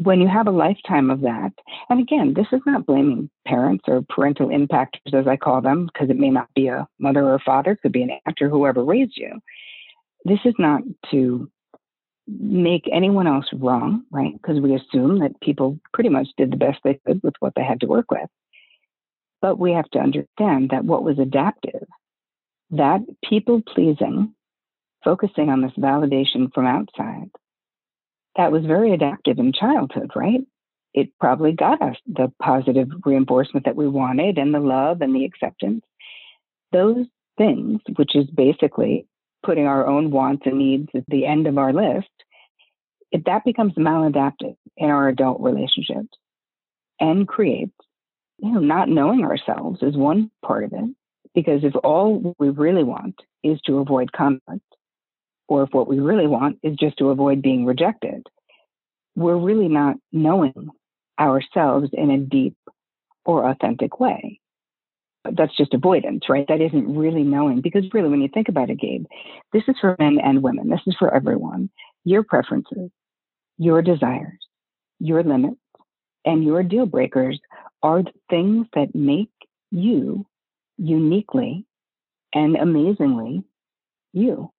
when 0.03 0.21
you 0.21 0.29
have 0.29 0.47
a 0.47 0.51
lifetime 0.51 1.11
of 1.11 1.23
that, 1.23 1.53
and 1.89 2.01
again, 2.01 2.35
this 2.35 2.47
is 2.53 2.61
not 2.67 2.85
blaming 2.85 3.31
parents 3.47 3.85
or 3.89 4.03
parental 4.03 4.49
impactors, 4.49 5.15
as 5.15 5.27
I 5.27 5.37
call 5.37 5.63
them, 5.63 5.87
because 5.87 6.11
it 6.11 6.19
may 6.19 6.29
not 6.29 6.53
be 6.55 6.67
a 6.67 6.87
mother 6.99 7.25
or 7.25 7.39
father, 7.39 7.73
it 7.73 7.81
could 7.81 7.93
be 7.93 8.03
an 8.03 8.11
actor, 8.27 8.51
whoever 8.51 8.85
raised 8.85 9.17
you. 9.17 9.41
This 10.27 10.41
is 10.45 10.53
not 10.59 10.83
to 11.13 11.51
make 12.29 12.87
anyone 12.93 13.27
else 13.27 13.47
wrong, 13.55 14.03
right? 14.11 14.35
Because 14.35 14.61
we 14.61 14.75
assume 14.75 15.21
that 15.21 15.41
people 15.41 15.79
pretty 15.95 16.11
much 16.11 16.29
did 16.37 16.51
the 16.51 16.59
best 16.59 16.79
they 16.85 17.01
could 17.07 17.23
with 17.23 17.35
what 17.41 17.55
they 17.57 17.65
had 17.65 17.81
to 17.81 17.87
work 17.87 18.11
with. 18.11 18.29
But 19.41 19.59
we 19.59 19.73
have 19.73 19.89
to 19.91 19.99
understand 19.99 20.71
that 20.71 20.85
what 20.85 21.05
was 21.05 21.19
adaptive, 21.19 21.87
that 22.71 23.01
people 23.25 23.63
pleasing, 23.63 24.35
focusing 25.05 25.49
on 25.49 25.63
this 25.63 25.73
validation 25.79 26.53
from 26.53 26.67
outside, 26.67 27.31
that 28.37 28.53
was 28.53 28.65
very 28.65 28.93
adaptive 28.93 29.39
in 29.39 29.53
childhood, 29.53 30.11
right? 30.15 30.41
It 30.95 31.11
probably 31.19 31.53
got 31.53 31.83
us 31.83 31.97
the 32.07 32.33
positive 32.41 32.89
reinforcement 33.05 33.67
that 33.67 33.77
we 33.77 33.89
wanted 33.89 34.39
and 34.39 34.55
the 34.55 34.61
love 34.61 35.01
and 35.03 35.15
the 35.15 35.25
acceptance. 35.25 35.85
Those 36.73 37.07
things, 37.39 37.81
which 37.97 38.15
is 38.15 38.27
basically 38.27 39.07
putting 39.45 39.67
our 39.67 39.87
own 39.87 40.11
wants 40.11 40.47
and 40.47 40.59
needs 40.59 40.89
at 40.95 41.05
the 41.09 41.27
end 41.27 41.47
of 41.47 41.59
our 41.59 41.73
list, 41.73 42.09
if 43.13 43.25
that 43.25 43.45
becomes 43.45 43.75
maladaptive 43.75 44.57
in 44.77 44.91
our 44.91 45.09
adult 45.09 45.41
relationships 45.41 46.17
and 46.99 47.29
creates, 47.29 47.77
you 48.39 48.53
know, 48.53 48.61
not 48.61 48.89
knowing 48.89 49.25
ourselves 49.25 49.83
is 49.83 49.97
one 49.97 50.31
part 50.45 50.65
of 50.65 50.73
it. 50.73 50.95
Because 51.35 51.65
if 51.65 51.75
all 51.77 52.35
we 52.39 52.49
really 52.49 52.83
want 52.83 53.17
is 53.45 53.61
to 53.67 53.79
avoid 53.79 54.13
conflict, 54.13 54.65
or 55.49 55.63
if 55.63 55.71
what 55.73 55.89
we 55.89 56.01
really 56.01 56.27
want 56.27 56.59
is 56.63 56.77
just 56.77 56.99
to 56.99 57.11
avoid 57.11 57.43
being 57.43 57.65
rejected, 57.65 58.27
we're 59.15 59.37
really 59.37 59.69
not 59.69 59.97
knowing 60.13 60.71
ourselves 61.19 61.91
in 61.93 62.11
a 62.11 62.19
deep 62.19 62.57
or 63.25 63.49
authentic 63.49 63.99
way. 63.99 64.41
That's 65.25 65.57
just 65.57 65.75
avoidance, 65.75 66.29
right? 66.29 66.47
That 66.47 66.61
isn't 66.61 66.97
really 66.97 67.23
knowing. 67.23 67.61
Because 67.61 67.85
really, 67.93 68.09
when 68.09 68.21
you 68.21 68.29
think 68.33 68.49
about 68.49 68.71
it, 68.71 68.79
Gabe, 68.79 69.07
this 69.53 69.65
is 69.67 69.77
for 69.81 69.97
men 69.99 70.19
and 70.23 70.43
women. 70.43 70.69
This 70.69 70.83
is 70.87 70.95
for 70.99 71.13
everyone. 71.13 71.71
Your 72.05 72.23
preferences, 72.23 72.91
your 73.59 73.83
desires, 73.83 74.39
your 75.01 75.25
limits, 75.25 75.57
and 76.25 76.45
your 76.45 76.63
deal 76.63 76.87
breakers 76.87 77.41
are 77.83 78.03
the 78.03 78.13
things 78.31 78.67
that 78.75 78.95
make 78.95 79.31
you 79.71 80.27
uniquely 80.77 81.65
and 82.35 82.57
amazingly 82.57 83.43
you. 84.13 84.53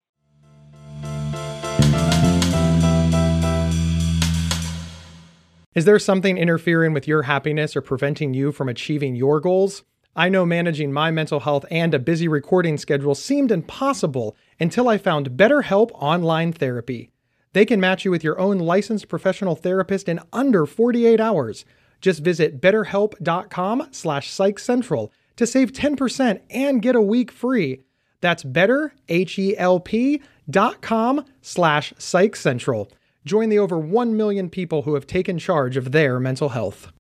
Is 5.78 5.86
there 5.86 6.00
something 6.00 6.40
interfering 6.40 6.94
with 6.94 7.08
your 7.08 7.22
happiness 7.22 7.76
or 7.76 7.82
preventing 7.82 8.34
you 8.34 8.52
from 8.52 8.68
achieving 8.68 9.16
your 9.16 9.40
goals? 9.40 9.84
I 10.16 10.28
know 10.28 10.44
managing 10.44 10.92
my 10.92 11.12
mental 11.12 11.42
health 11.42 11.66
and 11.70 11.94
a 11.94 12.00
busy 12.00 12.28
recording 12.28 12.80
schedule 12.80 13.14
seemed 13.14 13.52
impossible 13.52 14.36
until 14.60 14.90
I 14.90 14.98
found 14.98 15.38
BetterHelp 15.38 15.92
Online 15.94 16.52
Therapy. 16.52 17.12
They 17.54 17.64
can 17.64 17.80
match 17.80 18.06
you 18.06 18.10
with 18.10 18.24
your 18.24 18.40
own 18.40 18.58
licensed 18.58 19.08
professional 19.08 19.56
therapist 19.56 20.10
in 20.10 20.20
under 20.34 20.66
48 20.66 21.20
hours. 21.20 21.64
Just 22.02 22.24
visit 22.24 22.60
betterhelp.com 22.60 23.90
slash 23.92 24.32
psychcentral 24.32 25.12
to 25.36 25.46
save 25.46 25.74
10% 25.74 26.42
and 26.50 26.82
get 26.82 26.96
a 26.96 27.02
week 27.04 27.32
free. 27.32 27.84
That's 28.20 28.44
betterhelp.com 28.44 31.26
slash 31.44 31.94
psychcentral. 32.00 32.90
Join 33.28 33.50
the 33.50 33.60
over 33.60 33.78
1 33.78 34.16
million 34.16 34.50
people 34.50 34.84
who 34.84 34.94
have 34.94 35.06
taken 35.06 35.38
charge 35.38 35.76
of 35.76 35.92
their 35.92 36.18
mental 36.18 36.48
health. 36.48 36.94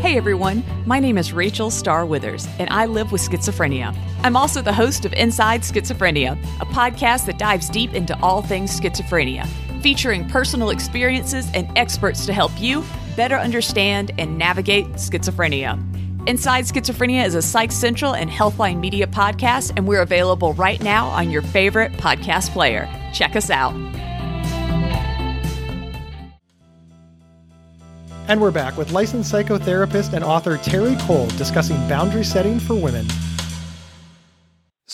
Hey 0.00 0.16
everyone, 0.16 0.64
my 0.86 0.98
name 0.98 1.18
is 1.18 1.34
Rachel 1.34 1.70
Star 1.70 2.06
Withers, 2.06 2.48
and 2.58 2.70
I 2.70 2.86
live 2.86 3.12
with 3.12 3.20
schizophrenia. 3.20 3.94
I'm 4.22 4.36
also 4.36 4.62
the 4.62 4.72
host 4.72 5.04
of 5.04 5.12
Inside 5.12 5.60
Schizophrenia, 5.60 6.32
a 6.62 6.64
podcast 6.64 7.26
that 7.26 7.36
dives 7.36 7.68
deep 7.68 7.92
into 7.92 8.18
all 8.22 8.40
things 8.40 8.80
schizophrenia, 8.80 9.46
featuring 9.82 10.26
personal 10.26 10.70
experiences 10.70 11.50
and 11.52 11.70
experts 11.76 12.24
to 12.24 12.32
help 12.32 12.52
you 12.58 12.82
better 13.16 13.36
understand 13.36 14.12
and 14.16 14.38
navigate 14.38 14.86
schizophrenia. 14.94 15.91
Inside 16.24 16.66
Schizophrenia 16.66 17.26
is 17.26 17.34
a 17.34 17.42
Psych 17.42 17.72
Central 17.72 18.14
and 18.14 18.30
Healthline 18.30 18.78
Media 18.78 19.08
podcast, 19.08 19.72
and 19.76 19.88
we're 19.88 20.02
available 20.02 20.52
right 20.54 20.80
now 20.80 21.08
on 21.08 21.32
your 21.32 21.42
favorite 21.42 21.90
podcast 21.94 22.50
player. 22.50 22.88
Check 23.12 23.34
us 23.34 23.50
out. 23.50 23.74
And 28.28 28.40
we're 28.40 28.52
back 28.52 28.76
with 28.76 28.92
licensed 28.92 29.32
psychotherapist 29.32 30.12
and 30.12 30.22
author 30.22 30.58
Terry 30.58 30.94
Cole 31.00 31.26
discussing 31.30 31.76
boundary 31.88 32.22
setting 32.22 32.60
for 32.60 32.76
women. 32.76 33.08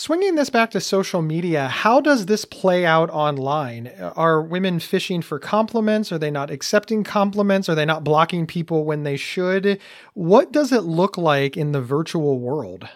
Swinging 0.00 0.36
this 0.36 0.48
back 0.48 0.70
to 0.70 0.80
social 0.80 1.22
media, 1.22 1.66
how 1.66 2.00
does 2.00 2.26
this 2.26 2.44
play 2.44 2.86
out 2.86 3.10
online? 3.10 3.90
Are 4.14 4.40
women 4.40 4.78
fishing 4.78 5.22
for 5.22 5.40
compliments? 5.40 6.12
Are 6.12 6.18
they 6.18 6.30
not 6.30 6.52
accepting 6.52 7.02
compliments? 7.02 7.68
Are 7.68 7.74
they 7.74 7.84
not 7.84 8.04
blocking 8.04 8.46
people 8.46 8.84
when 8.84 9.02
they 9.02 9.16
should? 9.16 9.80
What 10.14 10.52
does 10.52 10.70
it 10.70 10.84
look 10.84 11.18
like 11.18 11.56
in 11.56 11.72
the 11.72 11.80
virtual 11.80 12.38
world? 12.38 12.88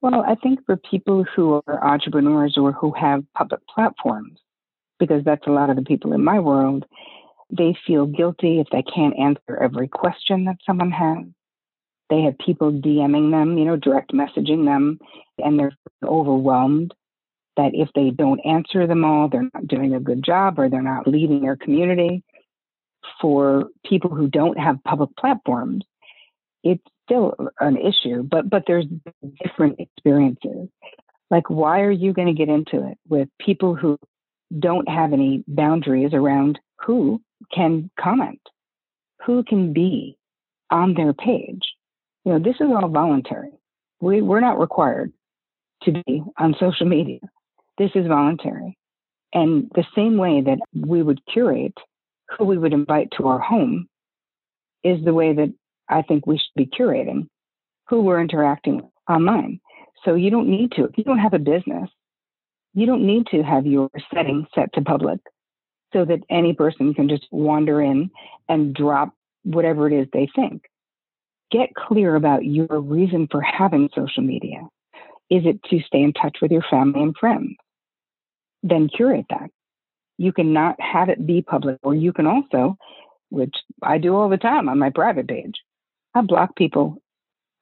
Well, 0.00 0.24
I 0.26 0.34
think 0.34 0.66
for 0.66 0.76
people 0.76 1.24
who 1.36 1.62
are 1.68 1.86
entrepreneurs 1.86 2.58
or 2.58 2.72
who 2.72 2.90
have 2.94 3.22
public 3.36 3.60
platforms, 3.72 4.40
because 4.98 5.22
that's 5.22 5.46
a 5.46 5.52
lot 5.52 5.70
of 5.70 5.76
the 5.76 5.82
people 5.82 6.12
in 6.12 6.24
my 6.24 6.40
world, 6.40 6.86
they 7.56 7.78
feel 7.86 8.06
guilty 8.06 8.58
if 8.58 8.66
they 8.72 8.82
can't 8.82 9.16
answer 9.16 9.56
every 9.56 9.86
question 9.86 10.46
that 10.46 10.56
someone 10.66 10.90
has. 10.90 11.24
They 12.10 12.22
have 12.22 12.38
people 12.38 12.72
DMing 12.72 13.30
them, 13.30 13.58
you 13.58 13.64
know, 13.64 13.76
direct 13.76 14.12
messaging 14.12 14.64
them, 14.64 14.98
and 15.38 15.58
they're 15.58 15.76
overwhelmed 16.02 16.94
that 17.56 17.72
if 17.74 17.88
they 17.94 18.10
don't 18.10 18.40
answer 18.46 18.86
them 18.86 19.04
all, 19.04 19.28
they're 19.28 19.50
not 19.52 19.66
doing 19.66 19.94
a 19.94 20.00
good 20.00 20.24
job 20.24 20.58
or 20.58 20.68
they're 20.68 20.80
not 20.80 21.06
leading 21.06 21.42
their 21.42 21.56
community. 21.56 22.22
For 23.20 23.66
people 23.84 24.10
who 24.10 24.28
don't 24.28 24.58
have 24.58 24.82
public 24.84 25.10
platforms, 25.18 25.84
it's 26.62 26.82
still 27.04 27.34
an 27.58 27.76
issue, 27.76 28.22
but 28.22 28.48
but 28.48 28.64
there's 28.66 28.86
different 29.42 29.80
experiences. 29.80 30.68
Like, 31.30 31.50
why 31.50 31.80
are 31.80 31.90
you 31.90 32.12
going 32.12 32.28
to 32.28 32.34
get 32.34 32.48
into 32.48 32.86
it 32.86 32.98
with 33.08 33.28
people 33.40 33.74
who 33.74 33.98
don't 34.56 34.88
have 34.88 35.12
any 35.12 35.44
boundaries 35.46 36.12
around 36.12 36.58
who 36.80 37.20
can 37.54 37.90
comment, 38.00 38.40
who 39.24 39.42
can 39.42 39.72
be 39.72 40.16
on 40.70 40.94
their 40.94 41.12
page? 41.12 41.62
You 42.24 42.32
know, 42.32 42.38
this 42.38 42.56
is 42.56 42.68
all 42.70 42.88
voluntary. 42.88 43.50
We, 44.00 44.22
we're 44.22 44.40
not 44.40 44.58
required 44.58 45.12
to 45.82 45.92
be 45.92 46.22
on 46.36 46.54
social 46.58 46.86
media. 46.86 47.20
This 47.78 47.90
is 47.94 48.06
voluntary. 48.06 48.76
And 49.32 49.70
the 49.74 49.84
same 49.94 50.16
way 50.16 50.40
that 50.42 50.58
we 50.74 51.02
would 51.02 51.20
curate 51.26 51.76
who 52.36 52.44
we 52.44 52.58
would 52.58 52.72
invite 52.72 53.08
to 53.16 53.28
our 53.28 53.38
home 53.38 53.88
is 54.84 55.04
the 55.04 55.14
way 55.14 55.32
that 55.32 55.52
I 55.88 56.02
think 56.02 56.26
we 56.26 56.38
should 56.38 56.54
be 56.56 56.66
curating 56.66 57.28
who 57.88 58.02
we're 58.02 58.20
interacting 58.20 58.76
with 58.76 58.92
online. 59.08 59.60
So 60.04 60.14
you 60.14 60.30
don't 60.30 60.48
need 60.48 60.72
to, 60.72 60.84
if 60.84 60.96
you 60.96 61.04
don't 61.04 61.18
have 61.18 61.34
a 61.34 61.38
business, 61.38 61.88
you 62.74 62.86
don't 62.86 63.06
need 63.06 63.26
to 63.28 63.42
have 63.42 63.66
your 63.66 63.90
setting 64.12 64.46
set 64.54 64.72
to 64.74 64.82
public 64.82 65.20
so 65.92 66.04
that 66.04 66.20
any 66.30 66.52
person 66.52 66.94
can 66.94 67.08
just 67.08 67.26
wander 67.30 67.80
in 67.80 68.10
and 68.48 68.74
drop 68.74 69.14
whatever 69.44 69.86
it 69.86 69.92
is 69.92 70.06
they 70.12 70.28
think 70.36 70.62
get 71.50 71.74
clear 71.74 72.14
about 72.14 72.44
your 72.44 72.80
reason 72.80 73.28
for 73.30 73.40
having 73.40 73.88
social 73.94 74.22
media. 74.22 74.68
Is 75.30 75.42
it 75.44 75.62
to 75.64 75.80
stay 75.80 76.02
in 76.02 76.12
touch 76.12 76.38
with 76.40 76.50
your 76.50 76.64
family 76.70 77.02
and 77.02 77.16
friends? 77.16 77.56
Then 78.62 78.88
curate 78.88 79.26
that. 79.30 79.50
You 80.16 80.32
cannot 80.32 80.80
have 80.80 81.08
it 81.08 81.26
be 81.26 81.42
public, 81.42 81.78
or 81.82 81.94
you 81.94 82.12
can 82.12 82.26
also, 82.26 82.76
which 83.30 83.54
I 83.82 83.98
do 83.98 84.16
all 84.16 84.28
the 84.28 84.36
time 84.36 84.68
on 84.68 84.78
my 84.78 84.90
private 84.90 85.28
page, 85.28 85.54
I 86.14 86.22
block 86.22 86.56
people. 86.56 87.00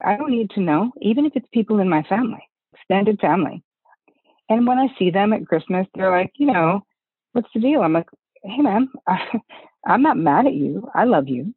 I 0.03 0.17
don't 0.17 0.31
need 0.31 0.51
to 0.51 0.61
know, 0.61 0.91
even 1.01 1.25
if 1.25 1.33
it's 1.35 1.47
people 1.53 1.79
in 1.79 1.89
my 1.89 2.03
family, 2.03 2.43
extended 2.73 3.19
family. 3.19 3.63
And 4.49 4.65
when 4.65 4.79
I 4.79 4.87
see 4.97 5.11
them 5.11 5.33
at 5.33 5.45
Christmas, 5.45 5.87
they're 5.93 6.11
like, 6.11 6.31
you 6.37 6.47
know, 6.47 6.81
what's 7.33 7.49
the 7.53 7.59
deal? 7.59 7.81
I'm 7.81 7.93
like, 7.93 8.09
hey, 8.43 8.61
man, 8.61 8.89
I, 9.07 9.19
I'm 9.85 10.01
not 10.01 10.17
mad 10.17 10.47
at 10.47 10.53
you. 10.53 10.89
I 10.95 11.03
love 11.03 11.27
you. 11.27 11.53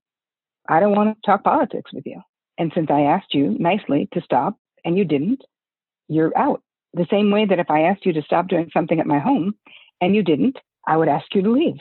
I 0.69 0.81
don't 0.81 0.95
want 0.95 1.17
to 1.17 1.27
talk 1.27 1.45
politics 1.45 1.93
with 1.93 2.07
you. 2.07 2.21
And 2.59 2.71
since 2.75 2.89
I 2.91 3.03
asked 3.03 3.35
you 3.35 3.57
nicely 3.59 4.09
to 4.13 4.21
stop 4.21 4.57
and 4.85 4.97
you 4.97 5.05
didn't, 5.05 5.43
you're 6.09 6.37
out. 6.37 6.63
The 6.93 7.07
same 7.11 7.31
way 7.31 7.47
that 7.47 7.59
if 7.59 7.71
I 7.71 7.83
asked 7.83 8.05
you 8.05 8.13
to 8.15 8.23
stop 8.23 8.49
doing 8.49 8.71
something 8.73 9.01
at 9.01 9.07
my 9.07 9.19
home 9.19 9.55
and 10.01 10.15
you 10.15 10.23
didn't, 10.23 10.59
I 10.87 10.97
would 10.97 11.09
ask 11.09 11.35
you 11.35 11.43
to 11.43 11.53
leave. 11.53 11.77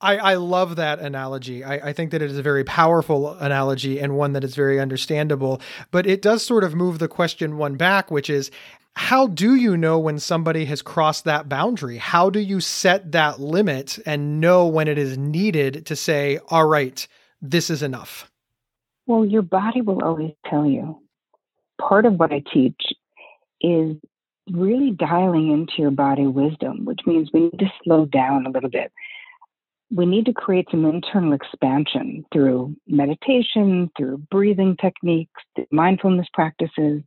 I, 0.00 0.16
I 0.18 0.34
love 0.34 0.76
that 0.76 0.98
analogy. 0.98 1.64
I, 1.64 1.88
I 1.88 1.92
think 1.94 2.10
that 2.10 2.20
it 2.20 2.30
is 2.30 2.36
a 2.36 2.42
very 2.42 2.64
powerful 2.64 3.30
analogy 3.34 3.98
and 3.98 4.16
one 4.16 4.34
that 4.34 4.44
is 4.44 4.54
very 4.54 4.78
understandable. 4.78 5.60
But 5.90 6.06
it 6.06 6.20
does 6.20 6.44
sort 6.44 6.64
of 6.64 6.74
move 6.74 6.98
the 6.98 7.08
question 7.08 7.56
one 7.56 7.76
back, 7.76 8.10
which 8.10 8.28
is 8.28 8.50
how 8.94 9.26
do 9.26 9.54
you 9.54 9.76
know 9.76 9.98
when 9.98 10.18
somebody 10.18 10.66
has 10.66 10.82
crossed 10.82 11.24
that 11.24 11.48
boundary? 11.48 11.96
How 11.96 12.28
do 12.28 12.40
you 12.40 12.60
set 12.60 13.12
that 13.12 13.40
limit 13.40 13.98
and 14.04 14.40
know 14.40 14.66
when 14.66 14.88
it 14.88 14.98
is 14.98 15.16
needed 15.16 15.86
to 15.86 15.96
say, 15.96 16.40
all 16.48 16.66
right, 16.66 17.06
this 17.50 17.70
is 17.70 17.82
enough? 17.82 18.30
Well, 19.06 19.24
your 19.24 19.42
body 19.42 19.80
will 19.80 20.02
always 20.02 20.32
tell 20.48 20.66
you. 20.66 21.00
Part 21.80 22.06
of 22.06 22.14
what 22.14 22.32
I 22.32 22.42
teach 22.52 22.80
is 23.60 23.96
really 24.50 24.90
dialing 24.90 25.50
into 25.50 25.74
your 25.78 25.90
body 25.90 26.26
wisdom, 26.26 26.84
which 26.84 27.00
means 27.06 27.30
we 27.32 27.40
need 27.40 27.58
to 27.58 27.72
slow 27.84 28.06
down 28.06 28.46
a 28.46 28.50
little 28.50 28.70
bit. 28.70 28.92
We 29.90 30.06
need 30.06 30.26
to 30.26 30.32
create 30.32 30.66
some 30.70 30.84
internal 30.84 31.32
expansion 31.32 32.24
through 32.32 32.74
meditation, 32.88 33.90
through 33.96 34.18
breathing 34.30 34.76
techniques, 34.80 35.42
mindfulness 35.70 36.26
practices, 36.32 37.02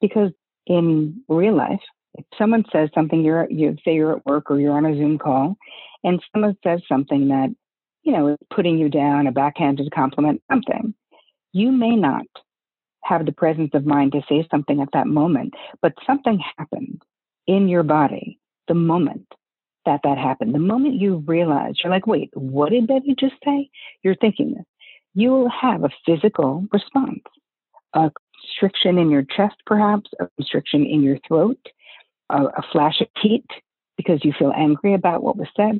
because 0.00 0.30
in 0.66 1.22
real 1.28 1.56
life, 1.56 1.80
if 2.14 2.24
someone 2.38 2.64
says 2.70 2.90
something, 2.94 3.24
you're 3.24 3.50
you 3.50 3.76
say 3.84 3.94
you're 3.94 4.16
at 4.16 4.26
work 4.26 4.50
or 4.50 4.60
you're 4.60 4.76
on 4.76 4.86
a 4.86 4.94
Zoom 4.94 5.18
call, 5.18 5.56
and 6.02 6.22
someone 6.32 6.56
says 6.62 6.80
something 6.88 7.28
that 7.28 7.54
you 8.04 8.12
know, 8.12 8.36
putting 8.54 8.78
you 8.78 8.88
down, 8.88 9.26
a 9.26 9.32
backhanded 9.32 9.90
compliment, 9.92 10.42
something. 10.50 10.94
You 11.52 11.72
may 11.72 11.96
not 11.96 12.26
have 13.02 13.26
the 13.26 13.32
presence 13.32 13.70
of 13.74 13.86
mind 13.86 14.12
to 14.12 14.22
say 14.28 14.46
something 14.50 14.80
at 14.80 14.88
that 14.92 15.06
moment, 15.06 15.54
but 15.82 15.94
something 16.06 16.40
happened 16.56 17.02
in 17.46 17.68
your 17.68 17.82
body 17.82 18.38
the 18.68 18.74
moment 18.74 19.26
that 19.86 20.00
that 20.04 20.18
happened. 20.18 20.54
The 20.54 20.58
moment 20.58 20.94
you 20.94 21.22
realize, 21.26 21.74
you're 21.82 21.92
like, 21.92 22.06
wait, 22.06 22.30
what 22.34 22.70
did 22.70 22.86
Betty 22.86 23.14
just 23.18 23.34
say? 23.44 23.68
You're 24.02 24.14
thinking 24.14 24.54
this. 24.54 24.64
You 25.14 25.30
will 25.30 25.50
have 25.50 25.84
a 25.84 25.90
physical 26.06 26.66
response, 26.72 27.22
a 27.94 28.10
constriction 28.40 28.98
in 28.98 29.10
your 29.10 29.22
chest, 29.22 29.56
perhaps, 29.66 30.10
a 30.20 30.28
constriction 30.36 30.84
in 30.84 31.02
your 31.02 31.18
throat, 31.26 31.58
a, 32.30 32.44
a 32.44 32.62
flash 32.72 33.00
of 33.00 33.08
heat 33.20 33.46
because 33.96 34.24
you 34.24 34.32
feel 34.38 34.52
angry 34.56 34.94
about 34.94 35.22
what 35.22 35.36
was 35.36 35.48
said 35.56 35.78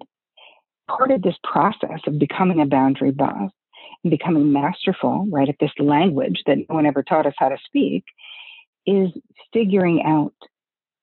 part 0.88 1.10
of 1.10 1.22
this 1.22 1.36
process 1.42 2.00
of 2.06 2.18
becoming 2.18 2.60
a 2.60 2.66
boundary 2.66 3.10
boss 3.10 3.50
and 4.02 4.10
becoming 4.10 4.52
masterful, 4.52 5.26
right, 5.30 5.48
at 5.48 5.56
this 5.60 5.72
language 5.78 6.42
that 6.46 6.58
no 6.68 6.74
one 6.74 6.86
ever 6.86 7.02
taught 7.02 7.26
us 7.26 7.34
how 7.38 7.48
to 7.48 7.58
speak, 7.64 8.04
is 8.86 9.10
figuring 9.52 10.02
out 10.04 10.34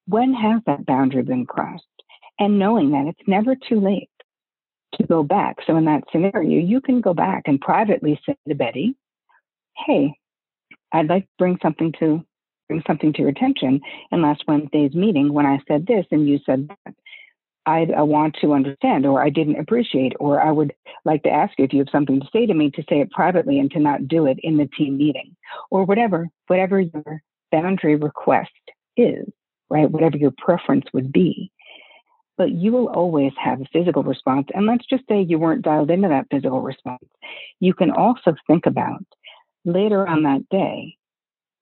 when 0.08 0.34
has 0.34 0.62
that 0.66 0.86
boundary 0.86 1.24
been 1.24 1.46
crossed 1.46 1.84
and 2.40 2.60
knowing 2.60 2.92
that 2.92 3.08
it's 3.08 3.28
never 3.28 3.56
too 3.56 3.80
late 3.80 4.10
to 4.96 5.08
go 5.08 5.24
back. 5.24 5.58
So 5.66 5.76
in 5.78 5.86
that 5.86 6.04
scenario, 6.12 6.60
you 6.60 6.82
can 6.82 7.02
go 7.02 7.14
back 7.14 7.44
and 7.46 7.60
privately 7.62 8.20
say 8.26 8.36
to 8.48 8.56
Betty, 8.56 8.96
hey, 9.86 10.14
I'd 10.92 11.08
like 11.08 11.24
to 11.24 11.30
bring 11.38 11.58
something 11.62 11.94
to 12.00 12.24
bring 12.68 12.84
something 12.88 13.14
to 13.14 13.20
your 13.20 13.30
attention 13.30 13.82
in 14.12 14.22
last 14.22 14.44
Wednesday's 14.48 14.94
meeting 14.94 15.34
when 15.34 15.46
I 15.46 15.60
said 15.68 15.86
this 15.86 16.06
and 16.12 16.28
you 16.28 16.40
said 16.46 16.70
that. 16.70 16.96
I, 17.66 17.88
I, 17.96 18.02
want 18.02 18.38
to 18.42 18.54
understand 18.54 19.06
or 19.06 19.22
I 19.22 19.30
didn't 19.30 19.60
appreciate, 19.60 20.14
or 20.20 20.42
I 20.42 20.52
would 20.52 20.74
like 21.06 21.24
to 21.24 21.30
ask 21.30 21.54
you 21.58 21.66
if 21.66 21.74
you 21.74 21.80
have 21.80 21.90
something 21.92 22.20
to 22.20 22.28
say 22.34 22.46
to 22.46 22.54
me 22.54 22.72
to 22.72 22.84
say 22.90 23.02
it 23.02 23.12
privately 23.12 23.60
and 23.60 23.70
to 23.72 23.80
not 23.80 24.08
do 24.08 24.26
it 24.26 24.40
in 24.42 24.58
the 24.58 24.68
team 24.78 24.98
meeting 24.98 25.36
or 25.70 25.86
whatever, 25.86 26.30
whatever 26.48 26.80
your 26.80 27.22
boundary 27.52 27.96
request 27.96 28.50
is, 28.98 29.26
right? 29.70 29.90
Whatever 29.90 30.18
your 30.18 30.34
preference 30.38 30.86
would 30.94 31.12
be. 31.12 31.52
But 32.38 32.52
you 32.52 32.72
will 32.72 32.88
always 32.88 33.34
have 33.38 33.62
a 33.62 33.66
physical 33.72 34.04
response. 34.04 34.48
And 34.54 34.66
let's 34.66 34.86
just 34.88 35.04
say 35.08 35.22
you 35.22 35.38
weren't 35.38 35.62
dialed 35.64 35.92
into 35.92 36.08
that 36.08 36.28
physical 36.32 36.62
response. 36.62 37.06
You 37.60 37.74
can 37.74 37.92
also 37.92 38.34
think 38.48 38.66
about 38.66 39.06
later 39.66 40.08
on 40.08 40.24
that 40.24 40.50
day, 40.50 40.96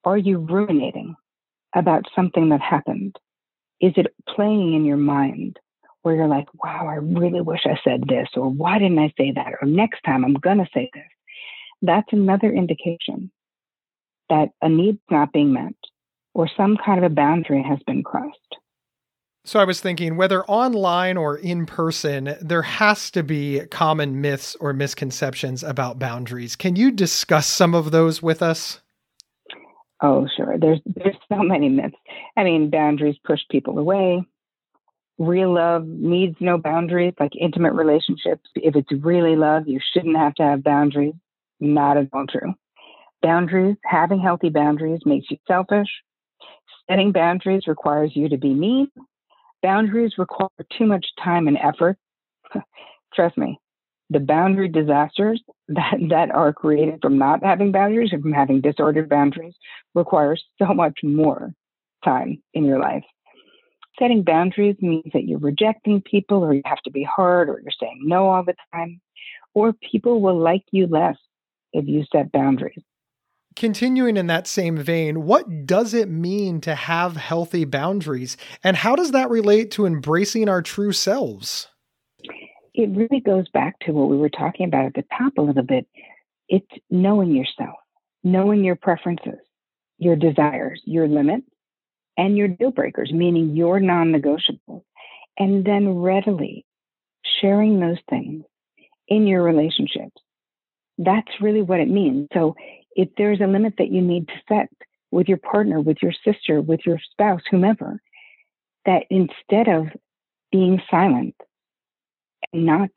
are 0.05 0.17
you 0.17 0.38
ruminating 0.38 1.15
about 1.75 2.05
something 2.15 2.49
that 2.49 2.62
happened? 2.62 3.17
Is 3.81 3.93
it 3.97 4.13
playing 4.27 4.73
in 4.73 4.85
your 4.85 4.97
mind? 4.97 5.59
Where 6.01 6.15
you're 6.15 6.27
like, 6.27 6.47
wow, 6.63 6.88
I 6.88 6.95
really 6.95 7.41
wish 7.41 7.62
I 7.65 7.79
said 7.83 8.03
this, 8.07 8.27
or 8.35 8.49
why 8.49 8.79
didn't 8.79 8.99
I 8.99 9.13
say 9.17 9.31
that, 9.35 9.53
or 9.62 9.67
next 9.67 10.01
time 10.05 10.23
I'm 10.23 10.33
going 10.33 10.59
to 10.59 10.67
say 10.73 10.89
this. 10.93 11.03
That's 11.81 12.12
another 12.12 12.51
indication 12.51 13.31
that 14.29 14.49
a 14.62 14.69
need's 14.69 14.99
not 15.09 15.33
being 15.33 15.53
met 15.53 15.73
or 16.33 16.49
some 16.55 16.77
kind 16.77 17.03
of 17.03 17.12
a 17.12 17.13
boundary 17.13 17.63
has 17.63 17.79
been 17.85 18.03
crossed. 18.03 18.38
So 19.45 19.59
I 19.59 19.65
was 19.65 19.81
thinking 19.81 20.15
whether 20.15 20.45
online 20.45 21.17
or 21.17 21.38
in 21.38 21.65
person, 21.65 22.35
there 22.41 22.62
has 22.62 23.09
to 23.12 23.23
be 23.23 23.62
common 23.71 24.21
myths 24.21 24.55
or 24.59 24.73
misconceptions 24.73 25.63
about 25.63 25.97
boundaries. 25.97 26.55
Can 26.55 26.75
you 26.75 26.91
discuss 26.91 27.47
some 27.47 27.73
of 27.73 27.91
those 27.91 28.21
with 28.21 28.43
us? 28.43 28.79
Oh, 30.01 30.27
sure. 30.38 30.57
There's 30.57 30.79
there's 30.85 31.17
so 31.29 31.41
many 31.41 31.67
myths. 31.67 31.95
I 32.38 32.43
mean, 32.43 32.69
boundaries 32.69 33.17
push 33.25 33.39
people 33.49 33.79
away 33.79 34.23
real 35.19 35.53
love 35.53 35.86
needs 35.86 36.36
no 36.39 36.58
boundaries, 36.58 37.13
like 37.19 37.36
intimate 37.39 37.73
relationships. 37.73 38.49
If 38.55 38.75
it's 38.75 38.91
really 39.03 39.36
love, 39.36 39.67
you 39.67 39.79
shouldn't 39.93 40.17
have 40.17 40.34
to 40.36 40.43
have 40.43 40.63
boundaries. 40.63 41.13
Not 41.60 41.97
at 41.97 42.08
all 42.13 42.25
true. 42.25 42.55
Boundaries, 43.21 43.75
having 43.84 44.19
healthy 44.21 44.49
boundaries 44.49 45.01
makes 45.05 45.29
you 45.29 45.38
selfish. 45.45 45.89
Setting 46.89 47.12
boundaries 47.12 47.67
requires 47.67 48.12
you 48.15 48.29
to 48.29 48.38
be 48.38 48.53
mean. 48.53 48.89
Boundaries 49.62 50.13
require 50.17 50.49
too 50.77 50.86
much 50.86 51.05
time 51.21 51.47
and 51.47 51.58
effort. 51.58 51.97
Trust 53.13 53.38
me, 53.38 53.60
the 54.10 54.19
boundary 54.19 54.69
disasters 54.69 55.43
that, 55.67 55.95
that 56.10 56.32
are 56.32 56.53
created 56.53 56.99
from 57.01 57.17
not 57.17 57.43
having 57.43 57.71
boundaries 57.73 58.13
or 58.13 58.19
from 58.21 58.34
having 58.34 58.62
disordered 58.62 59.10
boundaries 59.10 59.53
require 59.93 60.38
so 60.58 60.73
much 60.73 60.99
more 61.03 61.53
time 62.05 62.41
in 62.53 62.63
your 62.63 62.79
life. 62.79 63.03
Setting 63.99 64.23
boundaries 64.23 64.77
means 64.79 65.12
that 65.13 65.25
you're 65.25 65.39
rejecting 65.39 66.01
people 66.01 66.43
or 66.43 66.53
you 66.53 66.62
have 66.65 66.81
to 66.83 66.91
be 66.91 67.03
hard 67.03 67.49
or 67.49 67.59
you're 67.62 67.71
saying 67.79 67.99
no 68.03 68.29
all 68.29 68.43
the 68.45 68.55
time, 68.73 69.01
or 69.53 69.73
people 69.73 70.21
will 70.21 70.39
like 70.39 70.63
you 70.71 70.88
less 70.88 71.17
if 71.73 71.85
you 71.85 72.05
set 72.12 72.31
boundaries. 72.31 72.81
Continuing 73.55 74.15
in 74.15 74.27
that 74.27 74.47
same 74.47 74.77
vein, 74.77 75.25
what 75.25 75.65
does 75.65 75.93
it 75.93 76.07
mean 76.07 76.62
to 76.62 76.75
have 76.75 77.17
healthy 77.17 77.65
boundaries? 77.65 78.38
And 78.63 78.77
how 78.77 78.95
does 78.95 79.12
that 79.12 79.29
relate 79.29 79.71
to 79.71 79.85
embracing 79.85 80.47
our 80.47 80.62
true 80.62 80.93
selves? 80.93 81.67
It 82.73 82.89
really 82.95 83.19
goes 83.19 83.49
back 83.49 83.77
to 83.81 83.91
what 83.91 84.07
we 84.07 84.15
were 84.15 84.29
talking 84.29 84.65
about 84.65 84.85
at 84.85 84.93
the 84.93 85.03
top 85.17 85.33
a 85.38 85.41
little 85.41 85.63
bit. 85.63 85.85
It's 86.47 86.71
knowing 86.89 87.35
yourself, 87.35 87.75
knowing 88.23 88.63
your 88.63 88.77
preferences, 88.77 89.39
your 89.97 90.15
desires, 90.15 90.81
your 90.85 91.09
limits, 91.09 91.47
and 92.19 92.38
your 92.38 92.49
deal 92.49 92.69
breakers, 92.69 93.13
meaning 93.13 93.55
your 93.55 93.79
non 93.79 94.12
negotiables, 94.12 94.84
and 95.38 95.63
then 95.63 95.99
readily 95.99 96.65
sharing 97.41 97.79
those 97.79 97.97
things 98.10 98.43
in 99.08 99.25
your 99.25 99.41
relationships. 99.41 100.21
That's 100.97 101.32
really 101.39 101.62
what 101.62 101.79
it 101.79 101.88
means. 101.88 102.27
So 102.34 102.58
if 102.93 103.08
there's 103.17 103.39
a 103.39 103.47
limit 103.47 103.75
that 103.77 103.89
you 103.89 104.01
need 104.01 104.27
to 104.27 104.34
set 104.49 104.69
with 105.12 105.29
your 105.29 105.38
partner, 105.38 105.79
with 105.79 105.97
your 106.01 106.12
sister, 106.25 106.60
with 106.60 106.82
your 106.86 106.99
spouse, 107.12 107.41
whomever, 107.49 108.01
that 108.86 109.03
instead 109.10 109.69
of 109.69 109.88
being 110.51 110.82
silent 110.91 111.36
and 112.51 112.65
not 112.65 112.89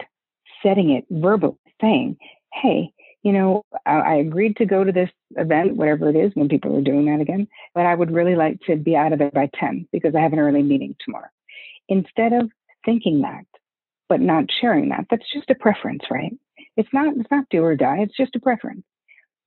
setting 0.64 0.90
it 0.90 1.04
verbally, 1.10 1.54
saying, 1.80 2.16
hey, 2.52 2.92
you 3.22 3.32
know, 3.32 3.62
I, 3.86 4.16
agreed 4.16 4.56
to 4.56 4.66
go 4.66 4.82
to 4.82 4.90
this 4.90 5.10
event, 5.36 5.76
whatever 5.76 6.10
it 6.10 6.16
is, 6.16 6.32
when 6.34 6.48
people 6.48 6.76
are 6.76 6.82
doing 6.82 7.06
that 7.06 7.20
again, 7.20 7.46
but 7.74 7.86
I 7.86 7.94
would 7.94 8.10
really 8.10 8.34
like 8.34 8.60
to 8.66 8.76
be 8.76 8.96
out 8.96 9.12
of 9.12 9.20
there 9.20 9.30
by 9.30 9.48
10 9.58 9.88
because 9.92 10.14
I 10.14 10.20
have 10.20 10.32
an 10.32 10.40
early 10.40 10.62
meeting 10.62 10.96
tomorrow. 11.04 11.28
Instead 11.88 12.32
of 12.32 12.50
thinking 12.84 13.20
that, 13.22 13.46
but 14.08 14.20
not 14.20 14.44
sharing 14.60 14.88
that, 14.88 15.06
that's 15.08 15.30
just 15.32 15.50
a 15.50 15.54
preference, 15.54 16.02
right? 16.10 16.32
It's 16.76 16.88
not, 16.92 17.16
it's 17.16 17.30
not 17.30 17.44
do 17.50 17.62
or 17.62 17.76
die. 17.76 17.98
It's 18.00 18.16
just 18.16 18.34
a 18.34 18.40
preference. 18.40 18.84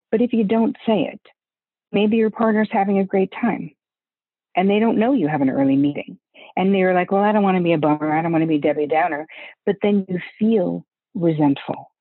But 0.09 0.21
if 0.21 0.31
you 0.31 0.45
don't 0.45 0.77
say 0.85 1.09
it, 1.11 1.21
maybe 1.91 2.17
your 2.17 2.29
partner's 2.29 2.69
having 2.71 2.99
a 2.99 3.05
great 3.05 3.33
time 3.39 3.71
and 4.55 4.69
they 4.69 4.79
don't 4.79 4.97
know 4.97 5.13
you 5.13 5.27
have 5.27 5.41
an 5.41 5.49
early 5.49 5.75
meeting. 5.75 6.17
And 6.55 6.73
they're 6.73 6.93
like, 6.93 7.11
well, 7.11 7.23
I 7.23 7.33
don't 7.33 7.43
want 7.43 7.57
to 7.57 7.63
be 7.63 7.73
a 7.73 7.77
bummer. 7.77 8.17
I 8.17 8.21
don't 8.21 8.31
want 8.31 8.43
to 8.43 8.47
be 8.47 8.57
Debbie 8.57 8.87
Downer. 8.87 9.27
But 9.65 9.75
then 9.81 10.05
you 10.07 10.19
feel 10.39 10.85
resentful. 11.13 11.91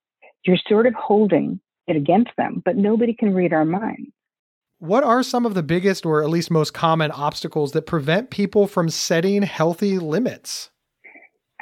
You're 0.45 0.57
sort 0.69 0.87
of 0.87 0.93
holding 0.93 1.59
it 1.87 1.95
against 1.95 2.31
them, 2.37 2.61
but 2.65 2.75
nobody 2.75 3.13
can 3.13 3.33
read 3.33 3.53
our 3.53 3.65
minds. 3.65 4.11
What 4.79 5.03
are 5.03 5.23
some 5.23 5.45
of 5.45 5.53
the 5.53 5.63
biggest 5.63 6.05
or 6.05 6.21
at 6.21 6.29
least 6.29 6.51
most 6.51 6.73
common 6.73 7.11
obstacles 7.11 7.71
that 7.71 7.85
prevent 7.85 8.29
people 8.29 8.67
from 8.67 8.89
setting 8.89 9.41
healthy 9.41 9.97
limits? 9.97 10.69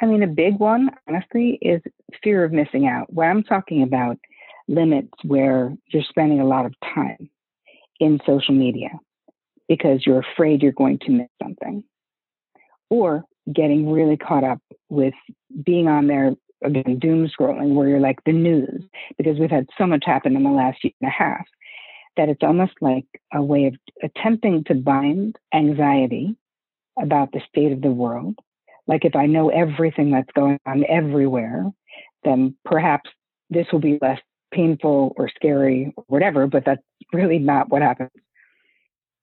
I 0.00 0.06
mean, 0.06 0.22
a 0.22 0.26
big 0.26 0.58
one, 0.58 0.90
honestly, 1.08 1.58
is 1.62 1.80
fear 2.22 2.44
of 2.44 2.52
missing 2.52 2.86
out. 2.86 3.12
What 3.12 3.26
I'm 3.26 3.44
talking 3.44 3.82
about 3.82 4.18
limits 4.66 5.12
where 5.22 5.72
you're 5.88 6.02
spending 6.08 6.40
a 6.40 6.46
lot 6.46 6.66
of 6.66 6.74
time 6.94 7.30
in 8.00 8.18
social 8.26 8.54
media 8.54 8.88
because 9.68 10.04
you're 10.04 10.24
afraid 10.32 10.62
you're 10.62 10.72
going 10.72 10.98
to 10.98 11.10
miss 11.10 11.28
something, 11.42 11.84
or 12.90 13.24
getting 13.52 13.90
really 13.90 14.16
caught 14.16 14.44
up 14.44 14.60
with 14.88 15.14
being 15.64 15.86
on 15.86 16.06
there 16.06 16.32
again, 16.64 16.98
doom 16.98 17.28
scrolling, 17.28 17.74
where 17.74 17.88
you're 17.88 18.00
like 18.00 18.18
the 18.24 18.32
news, 18.32 18.82
because 19.18 19.38
we've 19.38 19.50
had 19.50 19.66
so 19.78 19.86
much 19.86 20.04
happen 20.04 20.36
in 20.36 20.42
the 20.42 20.50
last 20.50 20.82
year 20.82 20.92
and 21.00 21.08
a 21.08 21.12
half 21.12 21.46
that 22.16 22.28
it's 22.28 22.42
almost 22.42 22.74
like 22.80 23.06
a 23.32 23.42
way 23.42 23.66
of 23.66 23.74
attempting 24.02 24.64
to 24.64 24.74
bind 24.74 25.36
anxiety 25.52 26.36
about 27.00 27.32
the 27.32 27.40
state 27.48 27.72
of 27.72 27.82
the 27.82 27.90
world. 27.90 28.38
Like 28.86 29.04
if 29.04 29.16
I 29.16 29.26
know 29.26 29.48
everything 29.48 30.10
that's 30.10 30.30
going 30.34 30.58
on 30.66 30.84
everywhere, 30.88 31.64
then 32.22 32.56
perhaps 32.64 33.10
this 33.50 33.66
will 33.72 33.80
be 33.80 33.98
less 34.00 34.20
painful 34.52 35.14
or 35.16 35.28
scary 35.28 35.92
or 35.96 36.04
whatever, 36.06 36.46
but 36.46 36.64
that's 36.64 36.82
really 37.12 37.38
not 37.38 37.68
what 37.68 37.82
happens. 37.82 38.10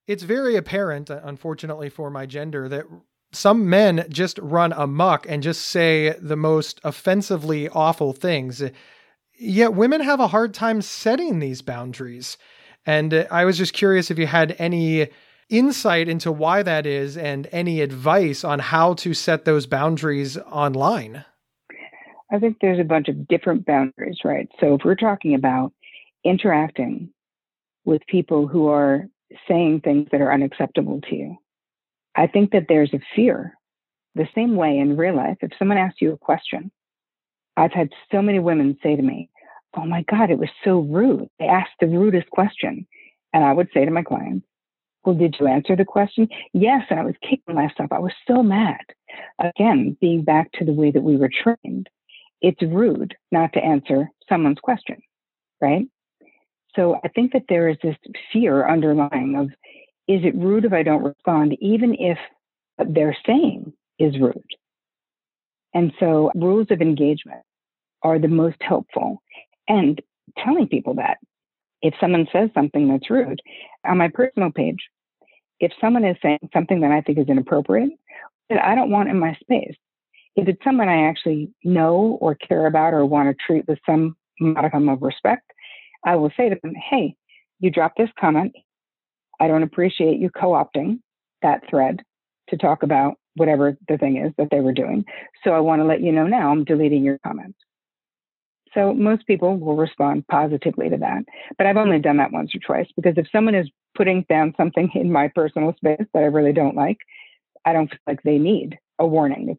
It's 0.07 0.23
very 0.23 0.55
apparent, 0.55 1.09
uh, 1.09 1.21
unfortunately 1.23 1.89
for 1.89 2.09
my 2.09 2.25
gender, 2.25 2.67
that 2.67 2.85
some 3.33 3.69
men 3.69 4.05
just 4.09 4.37
run 4.39 4.73
amok 4.73 5.25
and 5.29 5.41
just 5.41 5.65
say 5.65 6.15
the 6.19 6.35
most 6.35 6.81
offensively 6.83 7.69
awful 7.69 8.13
things. 8.13 8.63
Yet 9.39 9.73
women 9.73 10.01
have 10.01 10.19
a 10.19 10.27
hard 10.27 10.53
time 10.53 10.81
setting 10.81 11.39
these 11.39 11.61
boundaries. 11.61 12.37
And 12.85 13.27
I 13.31 13.45
was 13.45 13.57
just 13.57 13.73
curious 13.73 14.11
if 14.11 14.19
you 14.19 14.27
had 14.27 14.55
any 14.59 15.07
insight 15.49 16.07
into 16.07 16.31
why 16.31 16.63
that 16.63 16.85
is 16.85 17.17
and 17.17 17.47
any 17.51 17.81
advice 17.81 18.43
on 18.43 18.59
how 18.59 18.93
to 18.95 19.13
set 19.13 19.45
those 19.45 19.65
boundaries 19.65 20.37
online. 20.37 21.25
I 22.31 22.39
think 22.39 22.57
there's 22.61 22.79
a 22.79 22.85
bunch 22.85 23.09
of 23.09 23.27
different 23.27 23.65
boundaries, 23.65 24.19
right? 24.23 24.47
So 24.59 24.75
if 24.75 24.81
we're 24.85 24.95
talking 24.95 25.35
about 25.35 25.73
interacting 26.23 27.09
with 27.83 28.01
people 28.07 28.47
who 28.47 28.67
are 28.67 29.05
saying 29.47 29.81
things 29.81 30.07
that 30.11 30.21
are 30.21 30.31
unacceptable 30.31 31.01
to 31.09 31.15
you, 31.15 31.37
I 32.15 32.27
think 32.27 32.51
that 32.51 32.65
there's 32.67 32.93
a 32.93 32.99
fear. 33.15 33.57
The 34.15 34.27
same 34.35 34.55
way 34.55 34.77
in 34.77 34.97
real 34.97 35.15
life, 35.15 35.37
if 35.41 35.51
someone 35.57 35.77
asks 35.77 36.01
you 36.01 36.13
a 36.13 36.17
question, 36.17 36.71
I've 37.55 37.71
had 37.71 37.89
so 38.11 38.21
many 38.21 38.39
women 38.39 38.77
say 38.83 38.95
to 38.95 39.01
me, 39.01 39.29
Oh 39.75 39.85
my 39.85 40.03
God, 40.09 40.29
it 40.29 40.37
was 40.37 40.49
so 40.65 40.79
rude. 40.79 41.29
They 41.39 41.45
asked 41.45 41.71
the 41.79 41.87
rudest 41.87 42.29
question. 42.29 42.85
And 43.33 43.43
I 43.45 43.53
would 43.53 43.69
say 43.73 43.85
to 43.85 43.91
my 43.91 44.03
clients, 44.03 44.45
Well, 45.05 45.15
did 45.15 45.37
you 45.39 45.47
answer 45.47 45.77
the 45.77 45.85
question? 45.85 46.27
Yes. 46.53 46.85
And 46.89 46.99
I 46.99 47.03
was 47.03 47.15
kicking 47.21 47.55
myself. 47.55 47.91
I 47.91 47.99
was 47.99 48.13
so 48.27 48.43
mad. 48.43 48.81
Again, 49.39 49.95
being 50.01 50.23
back 50.23 50.51
to 50.53 50.65
the 50.65 50.73
way 50.73 50.91
that 50.91 51.03
we 51.03 51.15
were 51.15 51.29
trained 51.29 51.89
it's 52.41 52.61
rude 52.61 53.15
not 53.31 53.53
to 53.53 53.63
answer 53.63 54.09
someone's 54.27 54.59
question, 54.59 54.97
right? 55.61 55.85
So 56.75 56.99
I 57.03 57.07
think 57.09 57.33
that 57.33 57.45
there 57.49 57.69
is 57.69 57.77
this 57.83 57.95
fear 58.33 58.67
underlying 58.67 59.35
of, 59.37 59.49
is 60.07 60.21
it 60.23 60.35
rude 60.35 60.65
if 60.65 60.73
I 60.73 60.83
don't 60.83 61.03
respond, 61.03 61.57
even 61.59 61.95
if 61.95 62.17
what 62.75 62.93
they're 62.93 63.17
saying 63.25 63.73
is 63.99 64.19
rude? 64.19 64.43
And 65.73 65.93
so 65.99 66.31
rules 66.35 66.67
of 66.69 66.81
engagement 66.81 67.43
are 68.03 68.19
the 68.19 68.27
most 68.27 68.57
helpful. 68.61 69.21
And 69.67 70.01
telling 70.37 70.67
people 70.67 70.95
that 70.95 71.17
if 71.81 71.93
someone 71.99 72.27
says 72.31 72.49
something 72.53 72.87
that's 72.87 73.09
rude 73.09 73.41
on 73.85 73.97
my 73.97 74.09
personal 74.09 74.51
page, 74.51 74.79
if 75.59 75.71
someone 75.79 76.05
is 76.05 76.17
saying 76.21 76.39
something 76.53 76.81
that 76.81 76.91
I 76.91 77.01
think 77.01 77.17
is 77.17 77.27
inappropriate, 77.27 77.91
that 78.49 78.63
I 78.63 78.75
don't 78.75 78.91
want 78.91 79.09
in 79.09 79.19
my 79.19 79.35
space, 79.41 79.75
if 80.35 80.47
it's 80.47 80.63
someone 80.63 80.89
I 80.89 81.07
actually 81.07 81.51
know 81.63 82.17
or 82.21 82.35
care 82.35 82.65
about 82.65 82.93
or 82.93 83.05
want 83.05 83.29
to 83.29 83.45
treat 83.45 83.67
with 83.67 83.79
some 83.85 84.15
modicum 84.39 84.89
of 84.89 85.01
respect, 85.01 85.51
I 86.05 86.15
will 86.15 86.31
say 86.35 86.49
to 86.49 86.57
them, 86.61 86.73
hey, 86.89 87.15
you 87.59 87.69
dropped 87.69 87.97
this 87.97 88.09
comment. 88.19 88.53
I 89.41 89.47
don't 89.47 89.63
appreciate 89.63 90.19
you 90.19 90.29
co 90.29 90.51
opting 90.51 90.99
that 91.41 91.67
thread 91.67 92.03
to 92.49 92.57
talk 92.57 92.83
about 92.83 93.15
whatever 93.35 93.75
the 93.87 93.97
thing 93.97 94.17
is 94.17 94.31
that 94.37 94.49
they 94.51 94.59
were 94.59 94.71
doing. 94.71 95.03
So 95.43 95.51
I 95.51 95.59
want 95.59 95.81
to 95.81 95.85
let 95.85 96.01
you 96.01 96.11
know 96.11 96.27
now 96.27 96.51
I'm 96.51 96.63
deleting 96.63 97.03
your 97.03 97.17
comments. 97.25 97.57
So 98.73 98.93
most 98.93 99.25
people 99.25 99.57
will 99.57 99.75
respond 99.75 100.27
positively 100.27 100.89
to 100.89 100.97
that. 100.97 101.23
But 101.57 101.65
I've 101.65 101.77
only 101.77 101.99
done 101.99 102.17
that 102.17 102.31
once 102.31 102.53
or 102.55 102.59
twice 102.59 102.87
because 102.95 103.15
if 103.17 103.27
someone 103.31 103.55
is 103.55 103.69
putting 103.95 104.25
down 104.29 104.53
something 104.55 104.91
in 104.93 105.11
my 105.11 105.29
personal 105.33 105.73
space 105.75 106.05
that 106.13 106.23
I 106.23 106.27
really 106.27 106.53
don't 106.53 106.75
like, 106.75 106.97
I 107.65 107.73
don't 107.73 107.89
feel 107.89 107.99
like 108.05 108.21
they 108.23 108.37
need 108.37 108.77
a 108.99 109.07
warning. 109.07 109.57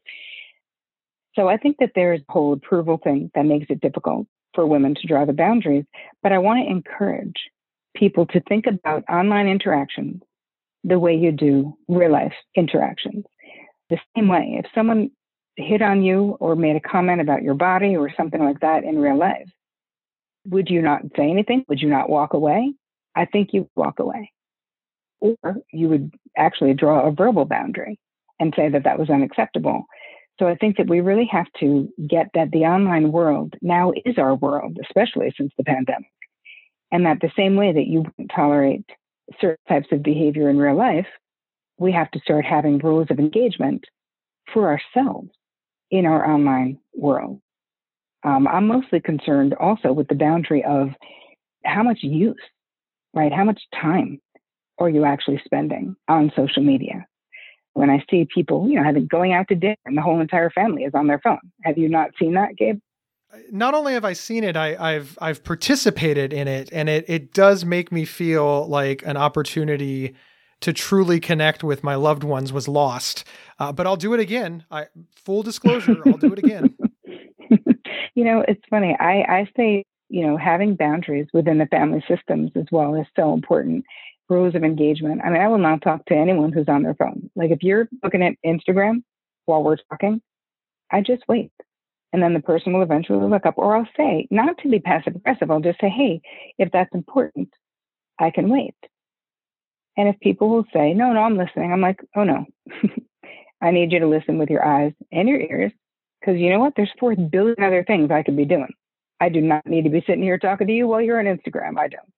So 1.35 1.49
I 1.49 1.57
think 1.57 1.79
that 1.81 1.92
there's 1.95 2.21
a 2.21 2.33
whole 2.33 2.53
approval 2.53 3.01
thing 3.03 3.31
that 3.35 3.47
makes 3.47 3.66
it 3.68 3.81
difficult 3.81 4.27
for 4.55 4.66
women 4.66 4.95
to 4.95 5.07
draw 5.07 5.25
the 5.25 5.33
boundaries. 5.33 5.85
But 6.23 6.33
I 6.33 6.38
want 6.38 6.64
to 6.64 6.71
encourage 6.71 7.35
people 7.94 8.26
to 8.26 8.40
think 8.40 8.66
about 8.66 9.05
online 9.09 9.48
interactions 9.48 10.22
the 10.85 10.98
way 10.98 11.14
you 11.14 11.33
do 11.33 11.76
real 11.88 12.11
life 12.11 12.35
interactions. 12.57 13.24
The 13.90 13.98
same 14.16 14.28
way, 14.28 14.57
if 14.59 14.66
someone 14.74 15.11
hit 15.57 15.83
on 15.83 16.02
you 16.02 16.37
or 16.40 16.57
made 16.57 16.76
a 16.76 16.81
comment 16.81 17.20
about 17.20 17.42
your 17.42 17.55
body 17.55 17.96
or 17.96 18.11
something 18.16 18.42
like 18.42 18.61
that 18.61 18.85
in 18.85 18.98
real 18.98 19.18
life, 19.18 19.48
would 20.46 20.68
you 20.68 20.83
not 20.83 21.02
say 21.16 21.31
anything? 21.31 21.64
Would 21.68 21.81
you 21.81 21.88
not 21.88 22.11
walk 22.11 22.35
away? 22.35 22.74
I 23.14 23.26
think 23.26 23.50
you 23.52 23.68
walk 23.76 23.98
away. 23.98 24.33
Or 25.20 25.37
you 25.72 25.88
would 25.88 26.12
actually 26.37 26.74
draw 26.74 27.07
a 27.07 27.12
verbal 27.12 27.44
boundary 27.44 27.98
and 28.40 28.52
say 28.57 28.68
that 28.70 28.85
that 28.85 28.98
was 28.98 29.11
unacceptable. 29.11 29.85
So 30.38 30.48
I 30.48 30.57
think 30.57 30.78
that 30.78 30.88
we 30.88 31.00
really 31.00 31.28
have 31.31 31.46
to 31.61 31.88
get 32.09 32.31
that 32.35 32.50
the 32.50 32.64
online 32.64 33.12
world 33.12 33.55
now 33.62 33.92
is 34.05 34.18
our 34.18 34.35
world, 34.35 34.78
especially 34.83 35.33
since 35.37 35.52
the 35.57 35.64
pandemic. 35.64 36.11
And 36.92 37.07
that 37.07 37.20
the 37.20 37.33
same 37.37 37.57
way 37.57 37.72
that 37.72 37.87
you 37.87 38.02
wouldn't 38.02 38.31
tolerate 38.35 38.85
certain 39.40 39.64
types 39.68 39.88
of 39.92 40.02
behavior 40.02 40.50
in 40.50 40.59
real 40.59 40.76
life, 40.76 41.07
we 41.78 41.90
have 41.92 42.11
to 42.12 42.20
start 42.20 42.44
having 42.44 42.78
rules 42.78 43.09
of 43.11 43.18
engagement 43.18 43.85
for 44.52 44.68
ourselves 44.68 45.31
in 45.90 46.05
our 46.07 46.24
online 46.31 46.78
world. 46.94 47.40
Um, 48.24 48.46
I'm 48.46 48.66
mostly 48.66 49.00
concerned 49.00 49.55
also 49.55 49.92
with 49.92 50.07
the 50.09 50.14
boundary 50.14 50.62
of 50.64 50.90
how 51.64 51.83
much 51.83 51.98
use, 52.02 52.37
right? 53.14 53.33
How 53.33 53.44
much 53.44 53.61
time 53.74 54.20
are 54.78 54.88
you 54.88 55.05
actually 55.05 55.40
spending 55.44 55.96
on 56.09 56.31
social 56.37 56.62
media? 56.62 57.07
When 57.74 57.88
I 57.88 58.05
see 58.11 58.28
people, 58.33 58.68
you 58.68 58.76
know, 58.76 58.85
having 58.85 59.07
going 59.07 59.33
out 59.33 59.48
to 59.48 59.55
dinner 59.55 59.76
and 59.87 59.96
the 59.96 60.02
whole 60.02 60.20
entire 60.20 60.50
family 60.50 60.85
is 60.85 60.92
on 60.94 61.07
their 61.07 61.20
phone. 61.20 61.40
Have 61.64 61.78
you 61.78 61.88
not 61.88 62.11
seen 62.18 62.35
that, 62.35 62.57
Gabe? 62.57 62.78
Not 63.51 63.75
only 63.75 63.95
have 63.95 64.05
I 64.05 64.12
seen 64.12 64.45
it, 64.45 64.57
I, 64.57 64.92
have 64.92 65.18
I've 65.21 65.42
participated 65.42 66.33
in 66.33 66.49
it, 66.49 66.68
and 66.73 66.88
it 66.88 67.07
it 67.09 67.33
does 67.33 67.64
make 67.64 67.90
me 67.90 68.05
feel 68.05 68.66
like 68.66 69.03
an 69.07 69.16
opportunity 69.16 70.14
to 70.61 70.73
truly 70.73 71.18
connect 71.18 71.64
with 71.64 71.83
my 71.83 71.95
loved 71.95 72.25
ones 72.25 72.53
was 72.53 72.68
lost. 72.68 73.25
Uh, 73.59 73.73
but 73.73 73.87
I'll 73.87 73.97
do 73.97 74.14
it 74.14 74.21
again. 74.21 74.64
I 74.71 74.87
full 75.14 75.42
disclosure, 75.42 75.97
I'll 76.07 76.18
do 76.18 76.33
it 76.33 76.38
again. 76.38 76.75
you 78.14 78.25
know, 78.25 78.45
it's 78.47 78.62
funny. 78.68 78.97
I 78.99 79.23
I 79.23 79.51
say 79.57 79.85
you 80.09 80.27
know 80.27 80.37
having 80.37 80.77
boundaries 80.77 81.27
within 81.33 81.59
the 81.59 81.66
family 81.66 82.05
systems 82.07 82.51
as 82.55 82.66
well 82.71 82.95
is 82.95 83.07
so 83.16 83.33
important. 83.33 83.85
Rules 84.29 84.55
of 84.55 84.62
engagement. 84.62 85.21
I 85.25 85.31
mean, 85.31 85.40
I 85.42 85.49
will 85.49 85.59
not 85.59 85.83
talk 85.83 86.05
to 86.07 86.14
anyone 86.14 86.53
who's 86.53 86.68
on 86.68 86.83
their 86.83 86.95
phone. 86.95 87.31
Like 87.35 87.51
if 87.51 87.62
you're 87.62 87.88
looking 88.03 88.23
at 88.23 88.35
Instagram 88.47 89.03
while 89.47 89.62
we're 89.62 89.77
talking, 89.90 90.23
I 90.90 91.01
just 91.01 91.23
wait. 91.29 91.51
And 92.12 92.22
then 92.22 92.35
the 92.35 92.40
person 92.40 92.72
will 92.72 92.83
eventually 92.83 93.27
look 93.27 93.46
up, 93.46 93.55
or 93.57 93.77
I'll 93.77 93.88
say, 93.96 94.29
not 94.31 94.59
to 94.59 94.68
be 94.68 94.81
passive 94.81 95.16
aggressive, 95.16 95.51
I'll 95.51 95.61
just 95.61 95.81
say, 95.81 95.88
hey, 95.88 96.20
if 96.59 96.70
that's 96.70 96.94
important, 96.94 97.48
I 98.18 98.31
can 98.31 98.51
wait. 98.51 98.75
And 99.96 100.09
if 100.09 100.20
people 100.20 100.48
will 100.48 100.66
say, 100.72 100.94
no, 100.94 101.12
no, 101.12 101.20
I'm 101.20 101.37
listening, 101.37 101.72
I'm 101.72 101.81
like, 101.81 102.01
oh 102.16 102.25
no, 102.25 102.46
I 103.62 103.70
need 103.70 103.92
you 103.92 104.01
to 104.01 104.07
listen 104.07 104.38
with 104.38 104.51
your 104.51 104.64
eyes 104.64 104.92
and 105.11 105.29
your 105.29 105.40
ears. 105.40 105.72
Because 106.20 106.38
you 106.38 106.51
know 106.51 106.61
what? 106.61 106.75
There's 106.77 106.92
4 107.01 107.16
billion 107.16 107.62
other 107.62 107.85
things 107.85 108.11
I 108.11 108.22
could 108.22 108.37
be 108.37 108.44
doing. 108.44 108.72
I 109.20 109.29
do 109.29 109.40
not 109.40 109.66
need 109.66 109.85
to 109.85 109.90
be 109.90 110.03
sitting 110.07 110.22
here 110.22 110.38
talking 110.38 110.66
to 110.66 110.72
you 110.72 110.87
while 110.87 111.01
you're 111.01 111.18
on 111.18 111.27
Instagram. 111.27 111.79
I 111.79 111.88
don't. 111.88 112.12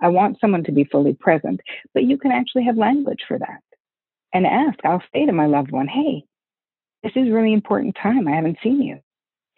I 0.00 0.08
want 0.08 0.38
someone 0.40 0.64
to 0.64 0.72
be 0.72 0.84
fully 0.84 1.14
present, 1.14 1.60
but 1.94 2.04
you 2.04 2.18
can 2.18 2.32
actually 2.32 2.64
have 2.64 2.76
language 2.76 3.22
for 3.26 3.38
that 3.38 3.60
and 4.32 4.46
ask. 4.46 4.78
I'll 4.84 5.02
say 5.12 5.26
to 5.26 5.32
my 5.32 5.46
loved 5.46 5.70
one, 5.70 5.86
hey, 5.86 6.24
this 7.02 7.12
is 7.16 7.30
really 7.30 7.52
important 7.52 7.96
time. 8.00 8.26
I 8.26 8.32
haven't 8.32 8.58
seen 8.62 8.82
you. 8.82 8.98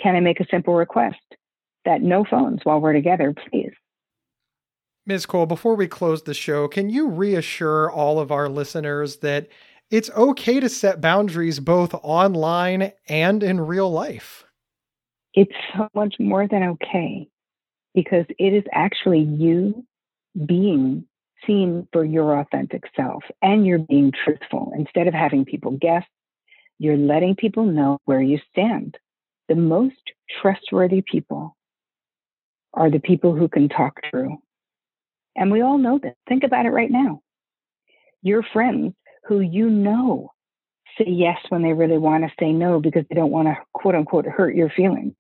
Can 0.00 0.16
I 0.16 0.20
make 0.20 0.40
a 0.40 0.46
simple 0.50 0.74
request 0.74 1.16
that 1.84 2.02
no 2.02 2.24
phones 2.24 2.60
while 2.64 2.80
we're 2.80 2.92
together, 2.92 3.34
please? 3.50 3.72
Ms. 5.06 5.24
Cole, 5.24 5.46
before 5.46 5.76
we 5.76 5.86
close 5.86 6.22
the 6.22 6.34
show, 6.34 6.66
can 6.66 6.90
you 6.90 7.08
reassure 7.08 7.90
all 7.90 8.18
of 8.18 8.32
our 8.32 8.48
listeners 8.48 9.18
that 9.18 9.48
it's 9.88 10.10
okay 10.10 10.58
to 10.58 10.68
set 10.68 11.00
boundaries 11.00 11.60
both 11.60 11.94
online 12.02 12.92
and 13.08 13.42
in 13.42 13.60
real 13.60 13.90
life? 13.90 14.44
It's 15.32 15.54
so 15.76 15.88
much 15.94 16.16
more 16.18 16.48
than 16.48 16.62
okay 16.64 17.28
because 17.94 18.26
it 18.38 18.52
is 18.52 18.64
actually 18.72 19.20
you 19.20 19.86
being 20.44 21.04
seen 21.46 21.86
for 21.92 22.04
your 22.04 22.40
authentic 22.40 22.82
self 22.96 23.22
and 23.42 23.64
you're 23.64 23.78
being 23.78 24.12
truthful. 24.24 24.72
Instead 24.76 25.06
of 25.06 25.14
having 25.14 25.44
people 25.44 25.78
guess, 25.80 26.04
you're 26.78 26.96
letting 26.96 27.36
people 27.36 27.64
know 27.64 27.98
where 28.06 28.20
you 28.20 28.38
stand. 28.50 28.98
The 29.48 29.54
most 29.54 30.00
trustworthy 30.40 31.02
people 31.02 31.56
are 32.74 32.90
the 32.90 33.00
people 33.00 33.34
who 33.34 33.48
can 33.48 33.68
talk 33.68 34.00
through 34.10 34.38
and 35.36 35.52
we 35.52 35.60
all 35.60 35.78
know 35.78 35.98
this. 36.02 36.14
Think 36.28 36.42
about 36.42 36.66
it 36.66 36.70
right 36.70 36.90
now. 36.90 37.20
Your 38.22 38.42
friends 38.42 38.94
who 39.24 39.40
you 39.40 39.68
know 39.68 40.32
say 40.98 41.04
yes 41.08 41.38
when 41.50 41.62
they 41.62 41.74
really 41.74 41.98
want 41.98 42.24
to 42.24 42.32
say 42.40 42.52
no 42.52 42.80
because 42.80 43.04
they 43.08 43.14
don't 43.14 43.30
want 43.30 43.48
to 43.48 43.56
quote 43.74 43.94
unquote 43.94 44.24
hurt 44.24 44.56
your 44.56 44.70
feelings. 44.70 45.12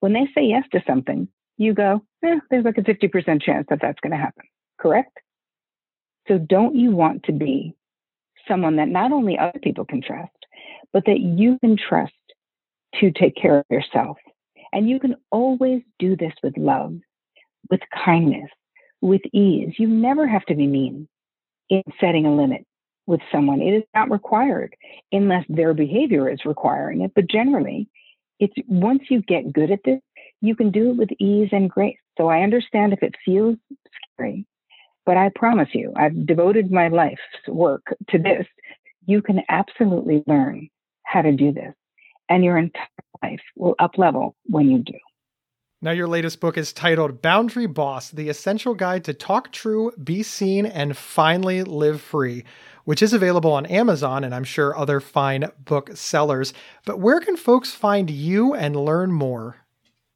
When 0.00 0.12
they 0.12 0.28
say 0.34 0.44
yes 0.44 0.64
to 0.72 0.82
something, 0.86 1.28
you 1.56 1.74
go, 1.74 2.02
eh, 2.24 2.38
there's 2.50 2.64
like 2.64 2.78
a 2.78 2.82
50% 2.82 3.42
chance 3.42 3.66
that 3.70 3.80
that's 3.80 3.98
going 4.00 4.12
to 4.12 4.18
happen. 4.18 4.44
Correct? 4.78 5.18
So 6.28 6.38
don't 6.38 6.76
you 6.76 6.92
want 6.92 7.24
to 7.24 7.32
be 7.32 7.74
someone 8.46 8.76
that 8.76 8.88
not 8.88 9.12
only 9.12 9.38
other 9.38 9.58
people 9.60 9.84
can 9.84 10.02
trust, 10.02 10.30
but 10.92 11.04
that 11.06 11.20
you 11.20 11.58
can 11.58 11.76
trust 11.76 12.12
to 13.00 13.10
take 13.10 13.36
care 13.36 13.58
of 13.58 13.64
yourself? 13.70 14.16
And 14.72 14.88
you 14.88 15.00
can 15.00 15.16
always 15.30 15.82
do 15.98 16.16
this 16.16 16.32
with 16.42 16.56
love, 16.56 16.94
with 17.70 17.80
kindness, 18.04 18.50
with 19.00 19.22
ease. 19.32 19.74
You 19.78 19.88
never 19.88 20.26
have 20.26 20.44
to 20.46 20.54
be 20.54 20.66
mean 20.66 21.08
in 21.70 21.82
setting 22.00 22.26
a 22.26 22.34
limit 22.34 22.64
with 23.06 23.20
someone. 23.32 23.60
It 23.60 23.74
is 23.74 23.84
not 23.94 24.10
required 24.10 24.74
unless 25.12 25.44
their 25.48 25.74
behavior 25.74 26.28
is 26.28 26.44
requiring 26.44 27.00
it. 27.00 27.12
But 27.14 27.28
generally, 27.28 27.88
it's 28.38 28.54
once 28.68 29.02
you 29.08 29.22
get 29.22 29.52
good 29.52 29.70
at 29.70 29.80
this, 29.84 30.00
you 30.40 30.54
can 30.54 30.70
do 30.70 30.90
it 30.90 30.96
with 30.96 31.10
ease 31.18 31.48
and 31.52 31.70
grace. 31.70 31.96
So 32.16 32.28
I 32.28 32.42
understand 32.42 32.92
if 32.92 33.02
it 33.02 33.14
feels 33.24 33.56
scary, 34.14 34.46
but 35.06 35.16
I 35.16 35.30
promise 35.34 35.68
you, 35.72 35.92
I've 35.96 36.26
devoted 36.26 36.70
my 36.70 36.88
life's 36.88 37.20
work 37.48 37.82
to 38.10 38.18
this. 38.18 38.46
You 39.06 39.22
can 39.22 39.40
absolutely 39.48 40.22
learn 40.26 40.68
how 41.04 41.22
to 41.22 41.32
do 41.32 41.52
this, 41.52 41.74
and 42.28 42.44
your 42.44 42.58
entire 42.58 42.86
life 43.22 43.40
will 43.56 43.74
up 43.78 43.98
level 43.98 44.36
when 44.46 44.70
you 44.70 44.78
do. 44.78 44.98
Now, 45.80 45.92
your 45.92 46.08
latest 46.08 46.40
book 46.40 46.58
is 46.58 46.72
titled 46.72 47.22
Boundary 47.22 47.66
Boss 47.66 48.10
The 48.10 48.28
Essential 48.28 48.74
Guide 48.74 49.04
to 49.04 49.14
Talk 49.14 49.52
True, 49.52 49.92
Be 50.02 50.24
Seen, 50.24 50.66
and 50.66 50.96
Finally 50.96 51.62
Live 51.62 52.00
Free, 52.00 52.42
which 52.84 53.00
is 53.00 53.12
available 53.12 53.52
on 53.52 53.64
Amazon 53.66 54.24
and 54.24 54.34
I'm 54.34 54.42
sure 54.42 54.76
other 54.76 54.98
fine 54.98 55.48
book 55.64 55.90
sellers. 55.94 56.52
But 56.84 56.98
where 56.98 57.20
can 57.20 57.36
folks 57.36 57.70
find 57.70 58.10
you 58.10 58.54
and 58.54 58.74
learn 58.74 59.12
more? 59.12 59.58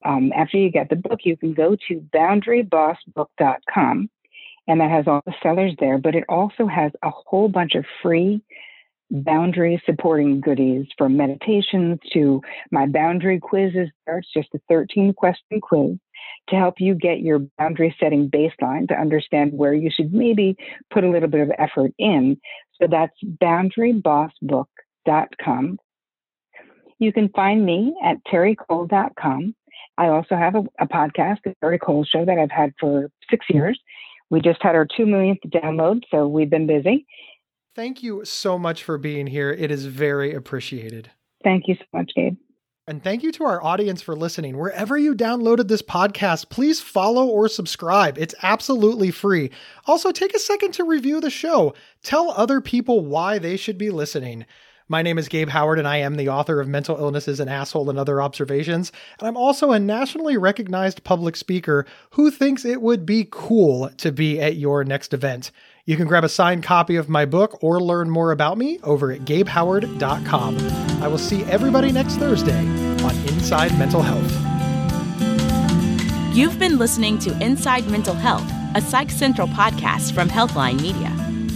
Um, 0.05 0.33
after 0.35 0.57
you 0.57 0.68
get 0.68 0.88
the 0.88 0.96
book, 0.96 1.20
you 1.22 1.37
can 1.37 1.55
go 1.55 1.77
to 1.88 2.01
boundarybossbook.com, 2.12 4.11
and 4.66 4.81
that 4.81 4.90
has 4.90 5.07
all 5.07 5.22
the 5.25 5.35
sellers 5.44 5.75
there, 5.79 5.98
but 5.98 6.16
it 6.16 6.25
also 6.29 6.66
has 6.66 6.90
a 7.05 7.11
whole 7.11 7.48
bunch 7.48 7.77
of 7.77 7.85
free 8.03 8.42
boundary 9.12 9.81
supporting 9.85 10.40
goodies 10.40 10.87
from 10.96 11.16
meditations 11.16 11.98
to 12.12 12.40
my 12.70 12.87
boundary 12.87 13.38
quizzes. 13.38 13.90
It's 14.07 14.33
just 14.35 14.48
a 14.55 14.61
13 14.68 15.12
question 15.12 15.61
quiz 15.61 15.98
to 16.48 16.57
help 16.57 16.81
you 16.81 16.94
get 16.94 17.20
your 17.20 17.40
boundary 17.59 17.94
setting 18.01 18.31
baseline 18.31 18.88
to 18.88 18.94
understand 18.94 19.53
where 19.53 19.75
you 19.75 19.90
should 19.94 20.12
maybe 20.12 20.57
put 20.90 21.05
a 21.05 21.11
little 21.11 21.29
bit 21.29 21.42
of 21.42 21.53
effort 21.59 21.92
in. 21.98 22.40
So 22.81 22.88
that's 22.90 23.12
boundarybossbook.com. 23.42 25.79
You 26.98 27.12
can 27.12 27.29
find 27.31 27.66
me 27.66 27.94
at 28.03 28.16
terrycole.com. 28.33 29.55
I 29.98 30.09
also 30.09 30.37
have 30.37 30.55
a, 30.55 30.62
a 30.81 30.87
podcast, 30.87 31.40
the 31.44 31.55
Terry 31.61 31.79
Cole 31.79 32.05
Show, 32.05 32.25
that 32.25 32.38
I've 32.38 32.51
had 32.51 32.72
for 32.81 33.11
six 33.31 33.44
years. 33.51 33.79
We 34.31 34.40
just 34.40 34.62
had 34.62 34.75
our 34.75 34.87
two 34.87 35.05
millionth 35.05 35.40
download, 35.48 36.05
so 36.11 36.27
we've 36.27 36.48
been 36.48 36.66
busy. 36.66 37.05
Thank 37.75 38.03
you 38.03 38.25
so 38.25 38.59
much 38.59 38.85
for 38.85 38.99
being 38.99 39.27
here. 39.27 39.51
It 39.51 39.71
is 39.71 39.87
very 39.87 40.35
appreciated. 40.35 41.11
Thank 41.43 41.69
you 41.69 41.75
so 41.75 41.85
much, 41.95 42.13
Gabe. 42.15 42.37
And 42.87 43.03
thank 43.03 43.23
you 43.23 43.33
to 43.33 43.45
our 43.45 43.63
audience 43.63 44.03
for 44.03 44.17
listening. 44.17 44.59
Wherever 44.59 44.99
you 44.99 45.15
downloaded 45.15 45.69
this 45.69 45.83
podcast, 45.83 46.51
please 46.51 46.81
follow 46.81 47.27
or 47.27 47.49
subscribe. 47.49 48.19
It's 48.19 48.35
absolutely 48.43 49.11
free. 49.11 49.51
Also, 49.87 50.11
take 50.11 50.35
a 50.35 50.41
second 50.41 50.73
to 50.73 50.85
review 50.85 51.21
the 51.21 51.31
show. 51.31 51.75
Tell 52.03 52.33
other 52.33 52.61
people 52.61 53.07
why 53.07 53.39
they 53.39 53.57
should 53.57 53.79
be 53.79 53.91
listening. 53.91 54.45
My 54.89 55.01
name 55.01 55.17
is 55.17 55.29
Gabe 55.29 55.49
Howard, 55.49 55.79
and 55.79 55.89
I 55.89 55.99
am 55.99 56.17
the 56.17 56.29
author 56.29 56.61
of 56.61 56.69
Mental 56.69 56.99
Illness 56.99 57.29
Is 57.29 57.41
an 57.41 57.49
Asshole 57.49 57.89
and 57.89 57.99
Other 57.99 58.21
Observations. 58.21 58.93
And 59.19 59.29
I'm 59.29 59.37
also 59.37 59.71
a 59.71 59.79
nationally 59.79 60.37
recognized 60.37 61.05
public 61.05 61.37
speaker 61.37 61.87
who 62.11 62.31
thinks 62.31 62.65
it 62.65 62.83
would 62.83 63.07
be 63.07 63.29
cool 63.31 63.91
to 63.97 64.13
be 64.13 64.41
at 64.41 64.57
your 64.57 64.85
next 64.85 65.15
event. 65.15 65.53
You 65.85 65.97
can 65.97 66.07
grab 66.07 66.23
a 66.23 66.29
signed 66.29 66.62
copy 66.62 66.95
of 66.95 67.09
my 67.09 67.25
book 67.25 67.59
or 67.62 67.81
learn 67.81 68.09
more 68.09 68.31
about 68.31 68.57
me 68.57 68.79
over 68.85 69.11
at 69.11 69.23
gabehoward.com. 69.23 70.59
I 71.03 71.09
will 71.09 71.18
see 71.18 71.42
everybody 71.45 71.90
next 71.90 72.16
Thursday 72.16 72.61
on 72.61 73.16
Inside 73.29 73.77
Mental 73.77 74.01
Health. 74.01 74.31
You've 76.37 76.59
been 76.59 76.79
listening 76.79 77.18
to 77.21 77.37
Inside 77.45 77.88
Mental 77.88 78.14
Health, 78.14 78.49
a 78.77 78.81
Psych 78.81 79.11
Central 79.11 79.49
podcast 79.49 80.14
from 80.14 80.29
Healthline 80.29 80.81
Media. 80.81 81.09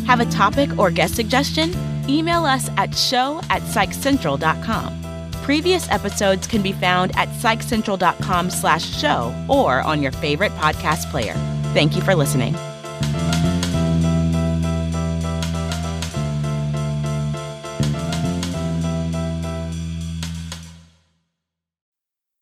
Have 0.07 0.19
a 0.19 0.27
topic 0.27 0.77
or 0.77 0.91
guest 0.91 1.15
suggestion? 1.15 1.73
Email 2.09 2.45
us 2.45 2.69
at 2.77 2.97
show 2.97 3.41
at 3.49 3.63
psychcentral.com. 3.63 5.03
Previous 5.45 5.89
episodes 5.89 6.49
can 6.49 6.63
be 6.63 6.73
found 6.73 7.17
at 7.17 7.29
psychcentral.com 7.29 8.51
slash 8.51 8.85
show 9.01 9.33
or 9.49 9.81
on 9.83 10.03
your 10.03 10.13
favorite 10.13 10.53
podcast 10.53 11.09
player. 11.13 11.35
Thank 11.73 11.95
you 11.95 12.03
for 12.03 12.17
listening. 12.17 12.57